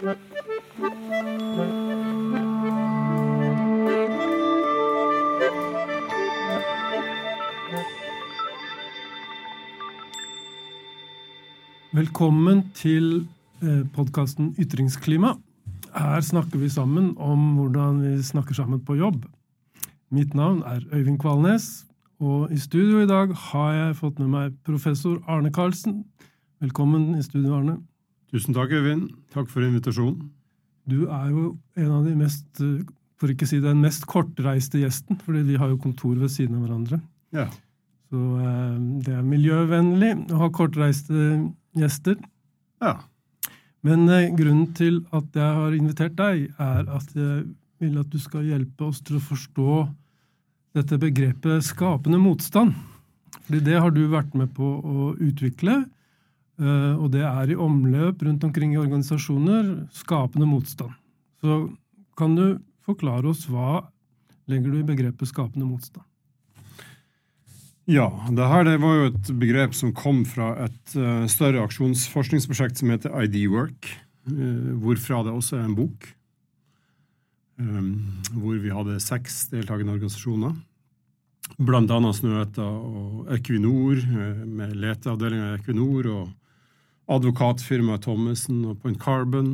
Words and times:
Velkommen 0.00 0.14
til 12.72 13.28
eh, 13.60 13.84
podkasten 13.92 14.54
Ytringsklima. 14.56 15.34
Her 15.92 16.20
snakker 16.20 16.58
vi 16.58 16.68
sammen 16.68 17.18
om 17.18 17.56
hvordan 17.58 18.00
vi 18.00 18.22
snakker 18.22 18.54
sammen 18.54 18.80
på 18.80 18.94
jobb. 18.96 19.26
Mitt 20.10 20.34
navn 20.34 20.62
er 20.62 20.80
Øyvind 20.92 21.18
Kvalnes, 21.18 21.84
og 22.20 22.52
i 22.52 22.58
studio 22.58 23.00
i 23.00 23.06
dag 23.06 23.36
har 23.36 23.72
jeg 23.72 23.96
fått 23.96 24.18
med 24.18 24.28
meg 24.32 24.56
professor 24.64 25.20
Arne 25.28 25.52
Karlsen. 25.52 26.04
Velkommen 26.60 27.18
i 27.18 27.22
studio, 27.22 27.54
Arne. 27.60 27.89
Tusen 28.30 28.54
takk, 28.54 28.72
Øyvind. 28.72 29.10
Takk 29.34 29.50
for 29.50 29.66
invitasjonen. 29.66 30.30
Du 30.90 31.04
er 31.10 31.30
jo 31.30 31.44
en 31.78 31.90
av 31.90 32.06
de 32.06 32.14
mest, 32.18 32.62
for 33.20 33.32
ikke 33.32 33.48
si 33.48 33.58
den 33.62 33.82
mest 33.82 34.06
kortreiste 34.10 34.80
gjesten, 34.80 35.18
fordi 35.22 35.42
vi 35.50 35.58
har 35.60 35.72
jo 35.72 35.80
kontor 35.82 36.14
ved 36.18 36.30
siden 36.32 36.58
av 36.58 36.64
hverandre. 36.66 37.00
Ja. 37.34 37.48
Så 38.10 38.20
eh, 38.42 38.76
det 39.06 39.14
er 39.14 39.26
miljøvennlig 39.26 40.12
å 40.34 40.44
ha 40.44 40.50
kortreiste 40.54 41.30
gjester. 41.78 42.18
ja. 42.82 42.98
Men 43.86 44.04
eh, 44.12 44.28
grunnen 44.36 44.74
til 44.76 45.00
at 45.16 45.36
jeg 45.36 45.56
har 45.56 45.76
invitert 45.76 46.16
deg, 46.18 46.50
er 46.60 46.88
at 46.92 47.14
jeg 47.16 47.46
vil 47.80 47.96
at 48.00 48.10
du 48.12 48.18
skal 48.20 48.44
hjelpe 48.44 48.90
oss 48.90 49.00
til 49.00 49.16
å 49.16 49.24
forstå 49.24 49.76
dette 50.76 50.98
begrepet 51.00 51.64
skapende 51.64 52.20
motstand. 52.20 52.74
Fordi 53.46 53.62
det 53.64 53.78
har 53.80 53.94
du 53.94 54.02
vært 54.12 54.36
med 54.38 54.52
på 54.54 54.68
å 54.68 55.14
utvikle, 55.16 55.80
og 56.60 57.06
det 57.14 57.22
er 57.24 57.52
i 57.52 57.56
omløp 57.56 58.20
rundt 58.26 58.42
omkring 58.44 58.74
i 58.74 58.80
organisasjoner. 58.80 59.88
Skapende 59.96 60.48
motstand. 60.48 60.92
Så 61.40 61.62
kan 62.20 62.34
du 62.36 62.58
forklare 62.84 63.30
oss 63.32 63.46
hva 63.48 63.80
legger 64.50 64.72
du 64.74 64.80
i 64.80 64.86
begrepet 64.86 65.30
skapende 65.30 65.68
motstand? 65.68 66.04
Ja, 67.90 68.06
det 68.30 68.46
her 68.46 68.66
det 68.68 68.76
var 68.82 68.96
jo 68.96 69.08
et 69.08 69.28
begrep 69.40 69.74
som 69.74 69.94
kom 69.96 70.22
fra 70.28 70.52
et 70.66 70.94
uh, 70.94 71.26
større 71.30 71.64
aksjonsforskningsprosjekt 71.66 72.78
som 72.78 72.92
heter 72.92 73.14
ID-work, 73.24 73.88
uh, 74.30 74.72
hvorfra 74.78 75.24
det 75.26 75.34
også 75.34 75.58
er 75.58 75.64
en 75.66 75.78
bok. 75.78 76.10
Um, 77.60 78.20
hvor 78.30 78.60
vi 78.62 78.70
hadde 78.72 79.00
seks 79.02 79.48
deltakende 79.50 79.96
organisasjoner. 79.96 80.54
Blant 81.58 81.90
annet 81.92 82.16
Snøhetta 82.16 82.64
og 82.64 83.32
Equinor, 83.34 83.98
uh, 83.98 84.44
med 84.46 84.76
leteavdelinga 84.84 85.50
i 85.50 85.58
Equinor, 85.58 86.12
og 86.14 86.30
advokatfirmaet 87.10 88.04
Thommessen 88.06 88.62
og 88.70 88.78
Point 88.82 89.00
Carbon. 89.02 89.52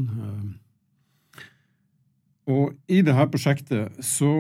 og 2.46 2.76
i 2.86 3.02
dette 3.02 3.26
prosjektet 3.32 4.04
så 4.04 4.32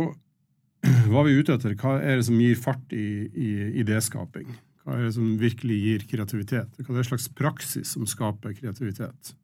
hva 1.10 1.22
er 1.22 1.26
vi 1.26 1.40
ute 1.40 1.56
etter? 1.56 1.74
Hva 1.80 1.96
er 1.98 2.20
det 2.20 2.28
som 2.28 2.38
gir 2.38 2.60
fart 2.60 2.94
i, 2.94 3.26
i 3.32 3.50
idéskaping? 3.82 4.48
Hva 4.86 5.00
er 5.00 5.08
det 5.08 5.16
som 5.16 5.34
virkelig 5.40 5.76
gir 5.82 6.06
kreativitet? 6.12 6.78
Hva 6.78 6.92
er 6.92 7.00
det 7.00 7.08
slags 7.08 7.28
praksis 7.34 7.96
som 7.96 8.06
skaper 8.06 8.54
kreativitet 8.54 9.34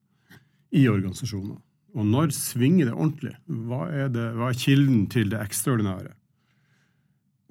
i 0.71 0.87
organisasjoner? 0.91 1.59
Og 1.93 2.09
når 2.09 2.31
svinger 2.37 2.89
det 2.89 2.95
ordentlig? 2.95 3.35
Hva 3.47 3.89
er, 3.91 4.13
det, 4.13 4.29
hva 4.39 4.53
er 4.53 4.61
kilden 4.61 5.09
til 5.13 5.33
det 5.33 5.43
ekstraordinære? 5.43 6.15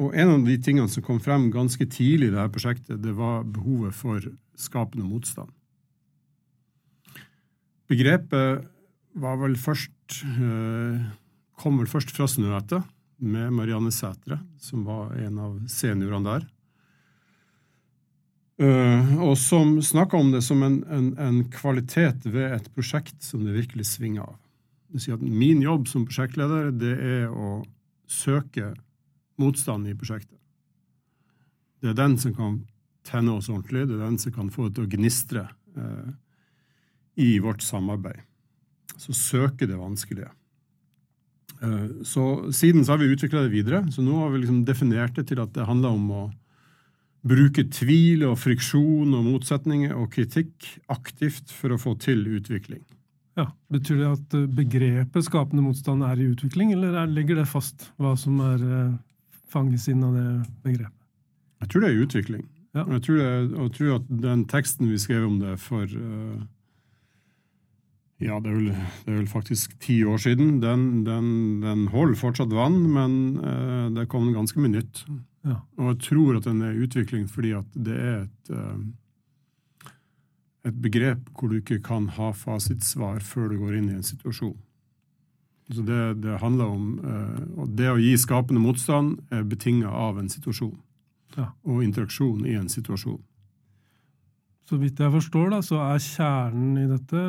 Og 0.02 0.16
en 0.18 0.32
av 0.34 0.46
de 0.48 0.56
tingene 0.58 0.90
som 0.90 1.04
kom 1.06 1.20
frem 1.22 1.52
ganske 1.54 1.86
tidlig 1.94 2.32
i 2.32 2.34
dette 2.34 2.54
prosjektet, 2.56 3.02
det 3.04 3.14
var 3.18 3.44
behovet 3.46 3.94
for 3.94 4.24
skapende 4.58 5.06
motstand. 5.06 5.52
Begrepet 7.92 8.64
var 9.20 9.38
vel 9.42 9.58
først, 9.60 10.24
eh, 10.24 11.04
kom 11.60 11.78
vel 11.82 11.90
først 11.92 12.14
fra 12.16 12.28
Snøhetta 12.28 12.80
med 13.20 13.52
Marianne 13.52 13.92
Sætre, 13.92 14.40
som 14.58 14.86
var 14.88 15.12
en 15.20 15.38
av 15.38 15.60
seniorene 15.68 16.24
der. 16.40 16.48
Uh, 18.62 19.18
og 19.26 19.38
som 19.42 19.80
snakka 19.82 20.20
om 20.20 20.28
det 20.36 20.44
som 20.46 20.62
en, 20.62 20.84
en, 20.94 21.08
en, 21.18 21.38
kvalitet 21.50 22.28
ved 22.30 22.60
et 22.60 22.68
prosjekt 22.76 23.24
som 23.26 23.42
det 23.42 23.56
virkelig 23.56 23.88
svinger 23.90 24.22
av. 24.22 24.36
Det 24.94 25.02
si 25.02 25.14
at 25.16 25.24
Min 25.24 25.64
jobb 25.64 25.88
som 25.90 26.04
prosjektleder 26.06 26.70
det 26.70 26.92
er 26.94 27.32
å 27.32 27.64
søke 28.06 28.76
motstand 29.42 29.90
i 29.90 29.96
prosjektet. 29.98 30.38
Det 31.82 31.90
er 31.90 31.98
den 31.98 32.20
som 32.22 32.36
kan 32.38 32.60
tenne 33.08 33.34
oss 33.34 33.50
ordentlig, 33.50 33.88
det 33.90 33.98
er 33.98 34.06
den 34.06 34.22
som 34.22 34.36
kan 34.36 34.54
få 34.54 34.68
det 34.68 34.78
til 34.78 34.86
å 34.86 34.94
gnistre 34.94 35.48
uh, 35.80 36.12
i 37.22 37.32
vårt 37.44 37.64
samarbeid. 37.66 38.22
Så 38.98 39.14
søke 39.18 39.68
det 39.70 39.80
vanskelige. 39.80 40.30
Eh, 41.62 42.04
så 42.04 42.54
Siden 42.54 42.86
så 42.86 42.96
har 42.96 43.02
vi 43.02 43.12
utvikla 43.14 43.46
det 43.46 43.54
videre. 43.54 43.84
Så 43.92 44.04
nå 44.06 44.18
har 44.20 44.32
vi 44.34 44.44
liksom 44.44 44.64
definert 44.66 45.16
det 45.16 45.28
til 45.30 45.42
at 45.44 45.54
det 45.56 45.68
handler 45.70 45.98
om 45.98 46.12
å 46.12 46.24
bruke 47.28 47.68
tvil 47.70 48.26
og 48.26 48.40
friksjon 48.42 49.14
og 49.14 49.28
motsetninger 49.28 49.94
og 49.94 50.10
kritikk 50.14 50.72
aktivt 50.90 51.54
for 51.54 51.74
å 51.74 51.82
få 51.82 51.94
til 52.02 52.26
utvikling. 52.40 52.82
Ja, 53.40 53.52
Betyr 53.72 54.02
det 54.02 54.10
at 54.10 54.34
eh, 54.38 54.48
begrepet 54.60 55.28
skapende 55.28 55.64
motstand 55.64 56.04
er 56.04 56.20
i 56.20 56.32
utvikling, 56.34 56.74
eller 56.76 57.06
legger 57.08 57.40
det 57.40 57.50
fast 57.50 57.92
hva 58.02 58.16
som 58.20 58.42
er 58.44 58.66
eh, 58.66 58.98
fanges 59.52 59.88
inn 59.92 60.04
av 60.04 60.18
det 60.18 60.32
begrepet? 60.66 60.98
Jeg 61.62 61.72
tror 61.72 61.84
det 61.84 61.92
er 61.92 61.96
i 61.96 62.04
utvikling. 62.08 62.44
Ja. 62.72 62.86
Jeg, 62.88 63.04
tror 63.06 63.20
det, 63.20 63.30
jeg 63.52 63.72
tror 63.76 63.96
at 64.00 64.12
den 64.24 64.44
teksten 64.50 64.90
vi 64.90 64.98
skrev 65.00 65.28
om 65.28 65.38
det 65.42 65.58
for 65.62 65.84
uh, 65.86 66.40
ja, 68.22 68.38
det 68.40 68.52
er, 68.52 68.56
vel, 68.56 68.70
det 68.72 69.10
er, 69.10 69.18
vel, 69.18 69.28
faktisk 69.30 69.74
ti 69.82 69.98
år 70.06 70.22
siden. 70.22 70.60
Den, 70.62 71.04
den, 71.08 71.28
den 71.64 71.88
holder 71.92 72.20
fortsatt 72.20 72.54
vann, 72.54 72.80
men 72.94 73.14
eh, 73.42 73.86
det 73.98 74.10
kom 74.12 74.30
ganske 74.36 74.62
mye 74.62 74.76
nytt. 74.78 75.04
Ja. 75.48 75.58
Og 75.82 75.94
jeg 75.94 76.02
tror 76.06 76.38
at 76.38 76.46
den 76.46 76.62
er 76.62 76.76
i 76.76 76.84
utvikling 76.86 77.26
fordi 77.30 77.56
at 77.58 77.70
det 77.74 77.98
er 77.98 78.20
et, 78.28 78.52
eh, 78.54 79.94
et 80.70 80.78
begrep 80.84 81.32
hvor 81.34 81.50
du 81.50 81.58
ikke 81.58 81.82
kan 81.82 82.12
ha 82.18 82.30
fasitsvar 82.38 83.26
før 83.26 83.50
du 83.50 83.58
går 83.64 83.80
inn 83.80 83.90
i 83.90 83.98
en 83.98 84.06
situasjon. 84.06 84.60
Så 85.72 85.82
det, 85.88 86.00
det 86.22 86.42
handler 86.42 86.68
om 86.68 86.88
eh, 87.00 87.44
Og 87.64 87.76
det 87.80 87.88
å 87.88 88.00
gi 88.02 88.14
skapende 88.20 88.62
motstand 88.62 89.18
er 89.32 89.48
betinga 89.48 89.90
av 89.90 90.20
en 90.20 90.30
situasjon. 90.30 90.76
Ja. 91.38 91.54
Og 91.64 91.84
interaksjon 91.86 92.46
i 92.46 92.58
en 92.60 92.70
situasjon. 92.70 93.22
Så 94.68 94.78
vidt 94.80 95.00
jeg 95.00 95.12
forstår, 95.12 95.50
da, 95.52 95.62
så 95.66 95.80
er 95.84 96.04
kjernen 96.04 96.78
i 96.80 96.88
dette 96.88 97.22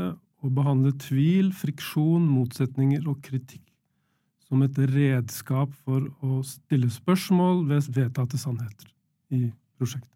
å 0.43 0.51
behandle 0.51 0.93
tvil, 0.99 1.53
friksjon, 1.55 2.25
motsetninger 2.27 3.07
og 3.11 3.21
kritikk 3.25 3.63
som 4.53 4.63
et 4.67 4.79
redskap 4.93 5.71
for 5.87 6.05
å 6.21 6.43
stille 6.45 6.91
spørsmål 6.93 7.63
ved 7.71 7.87
vedtatte 7.95 8.37
sannheter 8.37 8.91
i 9.33 9.47
prosjektet. 9.81 10.11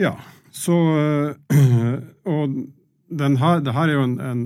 Ja, 0.00 0.16
så 0.50 0.74
Og 2.34 2.56
den 3.12 3.36
her, 3.38 3.60
det 3.62 3.74
her 3.76 3.90
er 3.90 3.98
jo 3.98 4.06
en, 4.08 4.16
en, 4.24 4.42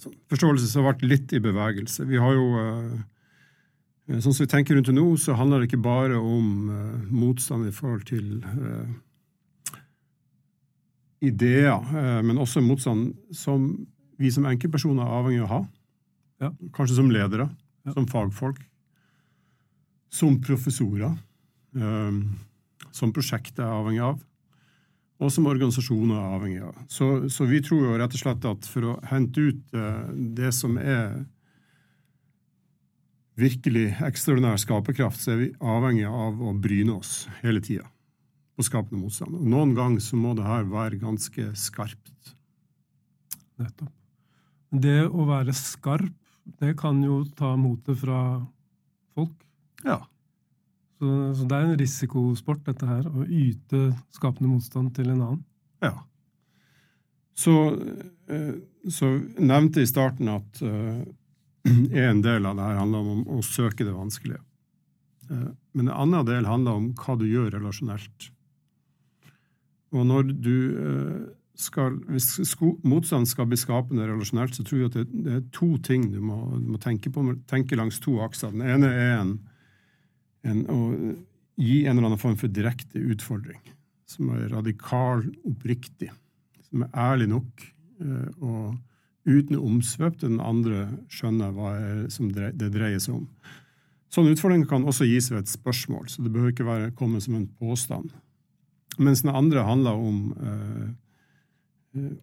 sånn 0.00 0.14
forståelse 0.30 0.68
som 0.68 0.84
har 0.84 0.92
vært 0.92 1.06
litt 1.08 1.32
i 1.34 1.40
bevegelse. 1.42 2.04
Vi 2.06 2.20
har 2.20 2.36
jo 2.36 2.50
eh, 2.60 3.00
Sånn 4.10 4.34
som 4.34 4.42
vi 4.42 4.50
tenker 4.50 4.74
rundt 4.74 4.88
det 4.90 4.96
nå, 4.96 5.04
så 5.22 5.36
handler 5.38 5.62
det 5.62 5.68
ikke 5.68 5.84
bare 5.84 6.16
om 6.18 6.46
uh, 6.66 6.78
motstand 7.14 7.68
i 7.68 7.70
forhold 7.70 8.08
til 8.08 8.40
ideer, 11.22 11.84
men 12.26 12.40
også 12.42 12.58
motstand 12.64 13.12
som 13.30 13.68
vi 14.20 14.30
som 14.32 14.46
enkeltpersoner 14.48 15.06
er 15.06 15.18
avhengig 15.20 15.42
av 15.44 15.46
å 15.46 15.52
ha. 15.54 15.60
Ja. 16.40 16.50
Kanskje 16.76 16.98
som 16.98 17.10
ledere, 17.12 17.48
ja. 17.86 17.94
som 17.96 18.08
fagfolk, 18.08 18.60
som 20.12 20.40
professorer, 20.44 21.14
um, 21.76 22.22
som 22.96 23.12
prosjektet 23.14 23.62
er 23.62 23.70
avhengig 23.70 24.02
av, 24.04 24.18
og 25.20 25.32
som 25.32 25.48
organisasjoner 25.50 26.16
er 26.16 26.36
avhengig 26.36 26.62
av. 26.64 26.80
Så, 26.88 27.10
så, 27.32 27.44
vi 27.48 27.60
tror 27.64 27.84
jo 27.84 27.98
rett 28.00 28.16
og 28.16 28.22
slett 28.22 28.48
at 28.48 28.68
for 28.68 28.88
å 28.88 28.96
hente 29.10 29.50
ut 29.50 29.76
uh, 29.76 30.08
det 30.36 30.52
som 30.56 30.78
er 30.80 31.22
virkelig 33.40 33.86
ekstraordinær 34.04 34.60
skaperkraft, 34.60 35.22
så 35.22 35.34
er 35.34 35.40
vi 35.44 35.54
avhengig 35.60 36.08
av 36.08 36.40
å 36.44 36.52
bryne 36.56 36.98
oss 36.98 37.22
hele 37.40 37.62
tida 37.64 37.86
på 38.56 38.66
skapende 38.66 39.00
motstand. 39.00 39.38
Og 39.38 39.48
noen 39.48 39.72
ganger 39.76 40.04
så 40.04 40.18
må 40.20 40.34
det 40.36 40.44
her 40.44 40.68
være 40.68 41.00
ganske 41.00 41.46
skarpt. 41.56 42.34
Nettopp. 43.60 43.99
Det 44.70 45.02
å 45.08 45.26
være 45.26 45.54
skarp, 45.56 46.14
det 46.60 46.76
kan 46.78 47.02
jo 47.02 47.24
ta 47.36 47.54
motet 47.58 47.98
fra 48.00 48.20
folk. 49.18 49.34
Ja. 49.84 49.98
Så, 51.00 51.08
så, 51.34 51.46
det 51.48 51.56
er 51.56 51.66
en 51.66 51.78
risikosport, 51.80 52.62
dette 52.66 52.86
her, 52.86 53.06
å 53.08 53.24
yte 53.24 53.90
skapende 54.14 54.50
motstand 54.52 54.92
til 54.96 55.10
en 55.10 55.22
annen. 55.24 55.42
Ja. 55.80 55.94
Så, 57.40 57.54
eh, 58.28 58.58
så 58.92 59.08
nevnte 59.40 59.80
jeg 59.80 59.88
i 59.88 59.90
starten 59.90 60.28
at 60.28 60.60
uh, 60.60 61.00
en 62.04 62.20
del 62.24 62.46
av 62.46 62.58
det 62.58 62.66
her 62.68 62.80
handler 62.82 63.08
om 63.14 63.22
å 63.32 63.40
søke 63.44 63.86
det 63.86 63.96
vanskelige. 63.96 64.42
Uh, 65.30 65.48
men 65.72 65.88
en 65.88 65.96
annen 66.04 66.28
del 66.28 66.48
handler 66.48 66.82
om 66.82 66.90
hva 67.00 67.16
du 67.16 67.24
gjør 67.30 67.54
relasjonelt. 67.56 68.28
Og 69.96 70.04
når 70.06 70.34
du 70.36 70.56
uh, 70.76 71.24
skal, 71.60 71.98
hvis 72.10 72.32
sko, 72.48 72.72
motstand 72.86 73.28
skal 73.28 73.48
bli 73.50 73.58
skapende 73.60 74.06
relasjonelt, 74.08 74.56
så 74.56 74.64
tror 74.66 74.80
jeg 74.80 74.90
at 74.90 74.98
det, 74.98 75.22
det 75.26 75.34
er 75.36 75.44
to 75.54 75.74
ting 75.86 76.08
du 76.12 76.18
må, 76.24 76.38
du 76.56 76.72
må 76.74 76.80
tenke 76.82 77.12
på. 77.12 77.24
Tenke 77.50 77.78
langs 77.78 78.00
to 78.02 78.18
akser. 78.24 78.52
Den 78.54 78.64
ene 78.64 78.90
er 78.90 79.12
en, 79.20 79.34
en, 80.48 80.64
å 80.72 80.80
gi 81.60 81.82
en 81.84 81.96
eller 81.96 82.10
annen 82.10 82.22
form 82.22 82.38
for 82.40 82.52
direkte 82.52 83.00
utfordring. 83.00 83.60
Som 84.10 84.32
er 84.34 84.48
radikal, 84.50 85.26
oppriktig. 85.46 86.10
Som 86.70 86.86
er 86.86 86.94
ærlig 86.98 87.28
nok. 87.30 87.66
eh, 88.02 88.30
Og 88.40 88.78
uten 89.28 89.60
omsvøp 89.60 90.16
til 90.18 90.32
den 90.32 90.40
andre 90.42 90.86
skjønner 91.12 91.52
hva 91.54 91.74
er, 91.76 92.52
det 92.56 92.72
dreier 92.72 92.98
seg 92.98 93.20
om. 93.20 93.28
Sånne 94.10 94.32
utfordringer 94.34 94.66
kan 94.66 94.86
også 94.88 95.06
gis 95.06 95.28
ved 95.30 95.44
et 95.44 95.52
spørsmål, 95.52 96.08
så 96.10 96.24
det 96.24 96.32
behøver 96.34 96.50
ikke 96.54 96.66
være, 96.66 96.94
komme 96.98 97.20
som 97.22 97.36
en 97.38 97.46
påstand. 97.60 98.10
Mens 98.98 99.22
den 99.22 99.30
andre 99.30 99.62
handler 99.62 100.00
om 100.00 100.32
eh, 100.34 100.88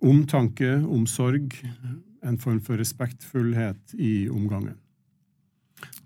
omtanke, 0.01 0.77
omsorg, 0.87 1.55
en 2.23 2.37
form 2.39 2.59
for 2.63 2.79
respektfullhet 2.79 3.95
i 3.99 4.29
omgangen. 4.29 4.77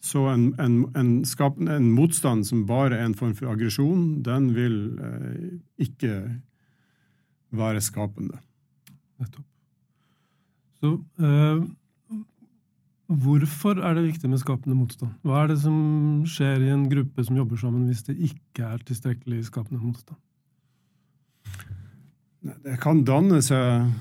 Så 0.01 0.25
en, 0.31 0.47
en, 0.59 0.79
en, 0.97 1.11
skap, 1.29 1.59
en, 1.61 1.91
motstand 1.93 2.45
som 2.47 2.65
bare 2.67 2.97
er 2.97 3.05
en 3.05 3.17
form 3.17 3.35
for 3.37 3.51
aggresjon, 3.51 4.23
den 4.25 4.49
vil 4.55 4.79
eh, 4.97 5.51
ikke 5.85 6.15
være 7.55 7.83
skapende. 7.85 8.39
Nettopp. 9.21 9.45
Så 10.81 10.95
eh, 11.21 11.61
hvorfor 13.21 13.77
er 13.85 13.93
det 13.95 14.07
viktig 14.07 14.31
med 14.31 14.41
skapende 14.41 14.79
motstand? 14.79 15.13
Hva 15.21 15.43
er 15.43 15.53
det 15.53 15.59
som 15.61 15.77
skjer 16.25 16.65
i 16.65 16.73
en 16.73 16.87
gruppe 16.89 17.27
som 17.27 17.37
jobber 17.37 17.61
sammen, 17.61 17.85
hvis 17.91 18.03
det 18.09 18.17
ikke 18.17 18.73
er 18.73 18.83
tilstrekkelig 18.87 19.45
skapende 19.51 19.83
motstand? 19.83 20.17
Det 22.41 22.77
kan 22.81 23.03
danne 23.05 23.41
seg 23.45 23.91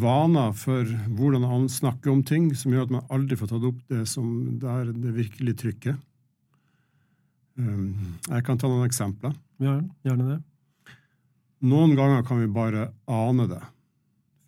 vaner 0.00 0.52
for 0.56 0.86
hvordan 1.18 1.44
han 1.50 1.66
snakker 1.68 2.12
om 2.12 2.22
ting, 2.24 2.50
som 2.56 2.72
gjør 2.72 2.86
at 2.86 2.94
man 2.94 3.08
aldri 3.12 3.36
får 3.36 3.50
tatt 3.52 3.66
opp 3.68 3.80
det 3.90 4.04
som 4.08 4.28
der 4.62 4.92
det 4.94 5.14
virkelig 5.16 5.56
trykket. 5.60 5.98
Jeg 7.58 8.44
kan 8.46 8.60
ta 8.60 8.70
noen 8.70 8.86
eksempler. 8.86 9.34
Ja, 9.58 9.80
gjerne 10.06 10.28
det. 10.30 10.38
Noen 11.66 11.96
ganger 11.98 12.22
kan 12.22 12.38
vi 12.38 12.46
bare 12.54 12.92
ane 13.10 13.48
det. 13.50 13.64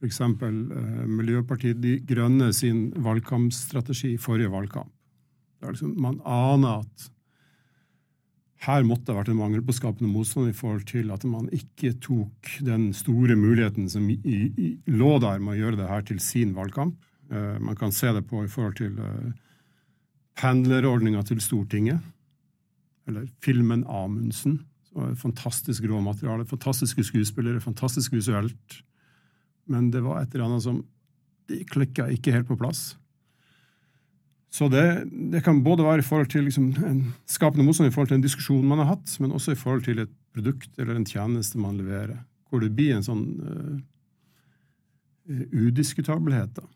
Eksempel 0.07 0.61
eh, 0.71 1.07
Miljøpartiet 1.11 1.81
De 1.83 1.97
Grønne 2.07 2.53
sin 2.57 2.87
valgkampstrategi 3.03 4.15
i 4.15 4.21
forrige 4.21 4.53
valgkamp. 4.53 4.93
Liksom, 5.67 5.97
man 6.01 6.21
aner 6.25 6.85
at 6.87 7.11
her 8.67 8.85
måtte 8.85 9.09
det 9.09 9.15
ha 9.15 9.21
vært 9.23 9.31
en 9.33 9.41
mangel 9.41 9.63
på 9.65 9.73
skapende 9.73 10.11
motstand 10.13 10.51
i 10.51 10.57
forhold 10.57 10.85
til 10.91 11.13
at 11.15 11.25
man 11.29 11.47
ikke 11.57 11.95
tok 12.05 12.51
den 12.67 12.91
store 12.97 13.37
muligheten 13.39 13.89
som 13.89 14.09
i, 14.13 14.19
i, 14.21 14.73
lå 14.93 15.15
der 15.23 15.41
med 15.41 15.55
å 15.55 15.61
gjøre 15.63 15.81
det 15.81 15.89
her 15.89 16.05
til 16.11 16.21
sin 16.21 16.53
valgkamp. 16.57 16.99
Uh, 17.33 17.57
man 17.63 17.79
kan 17.79 17.95
se 17.95 18.13
det 18.13 18.27
på 18.29 18.43
i 18.45 18.51
forhold 18.53 18.77
til 18.83 18.99
uh, 19.01 19.31
pendlerordninga 20.41 21.25
til 21.29 21.41
Stortinget, 21.45 22.05
eller 23.09 23.29
filmen 23.45 23.87
Amundsen. 23.89 24.61
Fantastisk 25.17 25.85
råmateriale, 25.87 26.45
fantastiske 26.51 27.05
skuespillere, 27.07 27.63
fantastisk 27.63 28.13
visuelt. 28.13 28.81
Men 29.71 29.89
det 29.95 30.03
var 30.05 30.21
et 30.21 30.35
eller 30.35 30.49
annet 30.49 30.65
som 30.67 30.81
de 31.51 31.61
klikka 31.69 32.09
ikke 32.11 32.35
helt 32.35 32.49
på 32.49 32.59
plass. 32.59 32.97
Så 34.51 34.67
det, 34.69 34.83
det, 35.31 35.45
kan 35.47 35.63
både 35.63 35.87
være 35.87 36.03
i 36.03 36.07
forhold 36.07 36.31
til 36.33 36.49
liksom 36.49 36.73
en 36.83 37.05
skapende 37.31 37.65
motstand 37.65 37.91
i 37.91 37.95
forhold 37.95 38.11
til 38.11 38.19
en 38.19 38.25
diskusjon 38.25 38.67
man 38.67 38.83
har 38.83 38.97
hatt, 38.97 39.13
men 39.23 39.35
også 39.37 39.55
i 39.55 39.61
forhold 39.61 39.85
til 39.87 40.03
et 40.03 40.11
produkt 40.35 40.75
eller 40.79 40.99
en 40.99 41.07
tjeneste 41.07 41.59
man 41.59 41.79
leverer, 41.79 42.19
hvor 42.51 42.63
det 42.63 42.73
blir 42.75 42.97
en 42.97 43.07
sånn 43.07 43.25
uh, 43.47 43.79
udiskutabelhet. 45.55 46.59
da. 46.59 46.67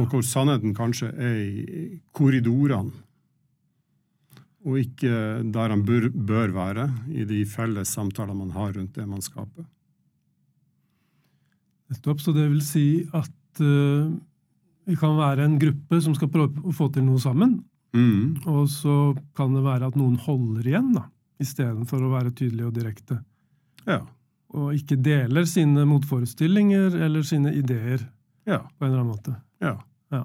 Og 0.00 0.08
hvor 0.08 0.24
sannheten 0.24 0.72
kanskje 0.76 1.10
er 1.12 1.36
i 1.44 1.84
korridorene, 2.16 3.04
og 4.68 4.80
ikke 4.80 5.10
der 5.54 5.72
han 5.72 5.84
bør, 5.86 6.08
bør 6.12 6.52
være, 6.56 6.88
i 7.14 7.24
de 7.28 7.44
felles 7.48 7.92
samtaler 7.94 8.36
man 8.36 8.50
har 8.56 8.72
rundt 8.76 8.96
det 8.96 9.04
man 9.08 9.22
skaper. 9.24 9.68
Nettopp. 11.88 12.20
Så 12.20 12.34
det 12.36 12.48
vil 12.50 12.64
si 12.64 12.88
at 13.16 13.62
uh, 13.64 14.10
vi 14.88 14.96
kan 14.96 15.18
være 15.18 15.44
en 15.44 15.58
gruppe 15.60 16.00
som 16.00 16.14
skal 16.16 16.30
prøve 16.32 16.62
å 16.64 16.72
få 16.72 16.88
til 16.94 17.04
noe 17.04 17.20
sammen. 17.20 17.58
Mm. 17.96 18.38
Og 18.48 18.68
så 18.72 18.94
kan 19.36 19.52
det 19.56 19.64
være 19.64 19.90
at 19.90 19.98
noen 19.98 20.16
holder 20.24 20.68
igjen, 20.68 20.92
da, 20.96 21.06
istedenfor 21.42 22.04
å 22.04 22.12
være 22.14 22.32
tydelig 22.36 22.68
og 22.68 22.76
direkte. 22.76 23.20
Ja. 23.88 24.02
Og 24.56 24.72
ikke 24.76 24.96
deler 25.04 25.44
sine 25.48 25.84
motforestillinger 25.88 26.96
eller 27.04 27.24
sine 27.26 27.52
ideer 27.56 28.00
ja. 28.48 28.62
på 28.64 28.86
en 28.86 28.90
eller 28.90 29.02
annen 29.02 29.12
måte. 29.12 29.36
Ja. 29.60 29.76
Ja. 30.14 30.24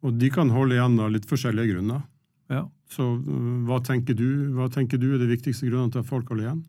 Og 0.00 0.16
de 0.16 0.30
kan 0.32 0.52
holde 0.54 0.78
igjen 0.78 0.96
av 1.00 1.12
litt 1.12 1.28
forskjellige 1.28 1.74
grunner. 1.74 2.04
ja. 2.52 2.66
Så 2.90 3.04
øh, 3.06 3.58
hva 3.68 3.76
tenker 3.86 4.16
du 4.18 4.50
Hva 4.56 4.64
tenker 4.66 4.98
du 4.98 5.12
er 5.12 5.20
de 5.20 5.28
viktigste 5.30 5.68
grunnene 5.68 5.92
til 5.94 6.00
at 6.02 6.08
folk 6.08 6.32
holder 6.32 6.48
igjen? 6.48 6.62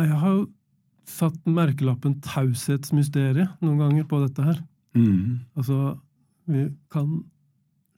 Jeg 0.00 0.20
har 0.22 0.30
jo 0.38 0.46
satt 1.04 1.36
merkelappen 1.44 2.14
taushetsmysteriet 2.24 3.60
noen 3.60 3.82
ganger 3.82 4.06
på 4.08 4.22
dette 4.22 4.46
her. 4.46 4.62
Altså, 4.94 5.98
vi 6.46 6.68
kan 6.92 7.24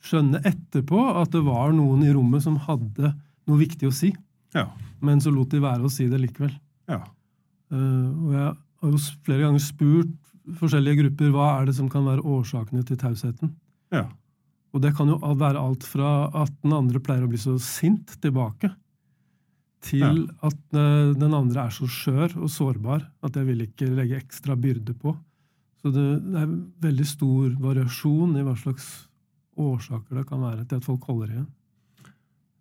skjønne 0.07 0.41
etterpå 0.47 1.01
at 1.21 1.33
det 1.35 1.43
var 1.47 1.75
noen 1.75 2.05
i 2.07 2.13
rommet 2.15 2.45
som 2.45 2.59
hadde 2.67 3.13
noe 3.47 3.59
viktig 3.61 3.89
å 3.89 3.95
si, 3.95 4.13
Ja. 4.55 4.69
men 5.01 5.21
så 5.21 5.33
lot 5.35 5.51
de 5.51 5.61
være 5.61 5.87
å 5.87 5.91
si 5.93 6.07
det 6.09 6.21
likevel. 6.23 6.55
Ja. 6.89 7.03
Uh, 7.73 8.11
og 8.15 8.31
jeg 8.33 8.47
har 8.47 8.93
jo 8.95 9.01
flere 9.27 9.43
ganger 9.43 9.63
spurt 9.65 10.15
forskjellige 10.61 11.01
grupper 11.03 11.33
hva 11.35 11.49
er 11.57 11.67
det 11.67 11.75
som 11.75 11.89
kan 11.91 12.07
være 12.07 12.23
årsakene 12.23 12.85
til 12.87 12.99
tausheten. 13.01 13.53
Ja. 13.95 14.07
Og 14.75 14.83
det 14.85 14.95
kan 14.97 15.09
jo 15.11 15.19
være 15.19 15.59
alt 15.59 15.87
fra 15.89 16.29
at 16.37 16.53
den 16.63 16.75
andre 16.77 17.01
pleier 17.03 17.25
å 17.27 17.31
bli 17.31 17.41
så 17.41 17.57
sint 17.63 18.15
tilbake, 18.23 18.71
til 19.87 20.25
at 20.43 20.75
eh, 20.75 21.13
den 21.15 21.35
andre 21.37 21.67
er 21.69 21.75
så 21.75 21.87
skjør 21.87 22.33
og 22.41 22.51
sårbar 22.51 23.05
at 23.23 23.37
jeg 23.39 23.47
vil 23.47 23.61
ikke 23.67 23.91
legge 23.95 24.19
ekstra 24.19 24.57
byrde 24.59 24.97
på. 24.99 25.13
Så 25.87 25.93
det, 25.95 26.05
det 26.33 26.41
er 26.43 26.55
veldig 26.83 27.05
stor 27.07 27.51
variasjon 27.63 28.33
i 28.35 28.41
hva 28.43 28.57
slags 28.59 28.87
årsaker 29.55 30.19
det 30.19 30.25
kan 30.27 30.41
være 30.43 30.65
til 30.67 30.81
at 30.81 30.87
folk 30.89 31.05
holder 31.07 31.29
igjen. 31.31 31.45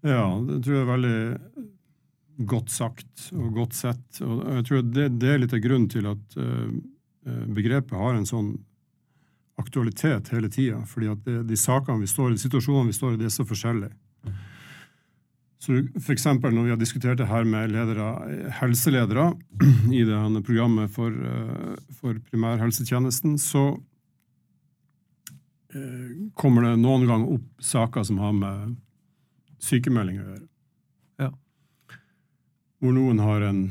ja, 0.05 0.27
det 0.45 0.59
tror 0.61 0.75
jeg 0.75 0.83
er 0.83 0.91
veldig 0.91 2.43
godt 2.51 2.69
sagt 2.69 3.31
og 3.33 3.47
godt 3.55 3.73
sett. 3.73 4.21
Og 4.21 4.43
jeg 4.59 4.67
tror 4.67 4.85
det, 4.93 5.07
det 5.17 5.31
er 5.31 5.41
litt 5.41 5.57
av 5.57 5.63
grunnen 5.63 5.89
til 5.89 6.05
at 6.11 6.37
øh, 6.37 6.69
begrepet 7.57 7.97
har 7.97 8.13
en 8.13 8.29
sånn 8.29 8.53
aktualitet 9.57 10.29
hele 10.35 10.53
tida. 10.53 10.83
Fordi 10.85 11.09
at 11.15 11.25
det, 11.25 11.39
de 11.49 11.57
sakene 11.57 12.03
vi 12.03 12.11
står 12.13 12.29
i, 12.29 12.37
de 12.37 12.45
situasjonene 12.45 12.93
vi 12.93 12.99
står 12.99 13.15
i, 13.15 13.21
det 13.23 13.31
er 13.31 13.35
så 13.39 13.47
forskjellige. 13.49 13.95
Så 15.65 15.79
for 15.97 16.13
eksempel 16.13 16.53
når 16.53 16.67
vi 16.67 16.73
har 16.75 16.79
diskutert 16.79 17.17
det 17.17 17.29
her 17.29 17.45
med 17.49 17.71
ledere, 17.73 18.09
helseledere 18.59 19.31
i 19.97 20.03
det 20.05 20.43
programmet 20.45 20.91
for, 20.93 21.09
øh, 21.09 21.77
for 21.97 22.19
primærhelsetjenesten, 22.29 23.39
så 23.41 23.71
øh, 25.73 26.09
kommer 26.37 26.67
det 26.67 26.75
noen 26.83 27.07
ganger 27.09 27.37
opp 27.39 27.47
saker 27.73 28.05
som 28.05 28.21
har 28.21 28.35
med 28.37 28.75
sykemelding 29.65 30.19
å 30.21 30.27
gjøre. 30.27 30.45
Ja. 31.23 31.31
Hvor 32.83 32.93
noen 32.93 33.23
har 33.25 33.47
en 33.47 33.63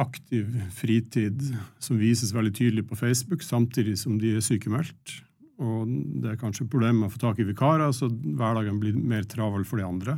aktiv 0.00 0.48
fritid 0.72 1.50
som 1.82 2.00
vises 2.00 2.32
veldig 2.32 2.54
tydelig 2.56 2.86
på 2.88 2.96
Facebook, 2.96 3.44
samtidig 3.44 3.98
som 4.00 4.16
de 4.22 4.38
er 4.38 4.46
sykemeldt. 4.46 5.20
Og 5.60 5.84
det 6.22 6.32
er 6.32 6.40
kanskje 6.40 6.70
problemer 6.70 7.02
med 7.02 7.10
å 7.10 7.12
få 7.12 7.20
tak 7.26 7.44
i 7.44 7.48
vikarer, 7.50 7.92
så 7.92 8.08
hverdagen 8.08 8.80
blir 8.80 8.96
mer 8.96 9.28
travel 9.28 9.68
for 9.68 9.82
de 9.82 9.84
andre. 9.84 10.16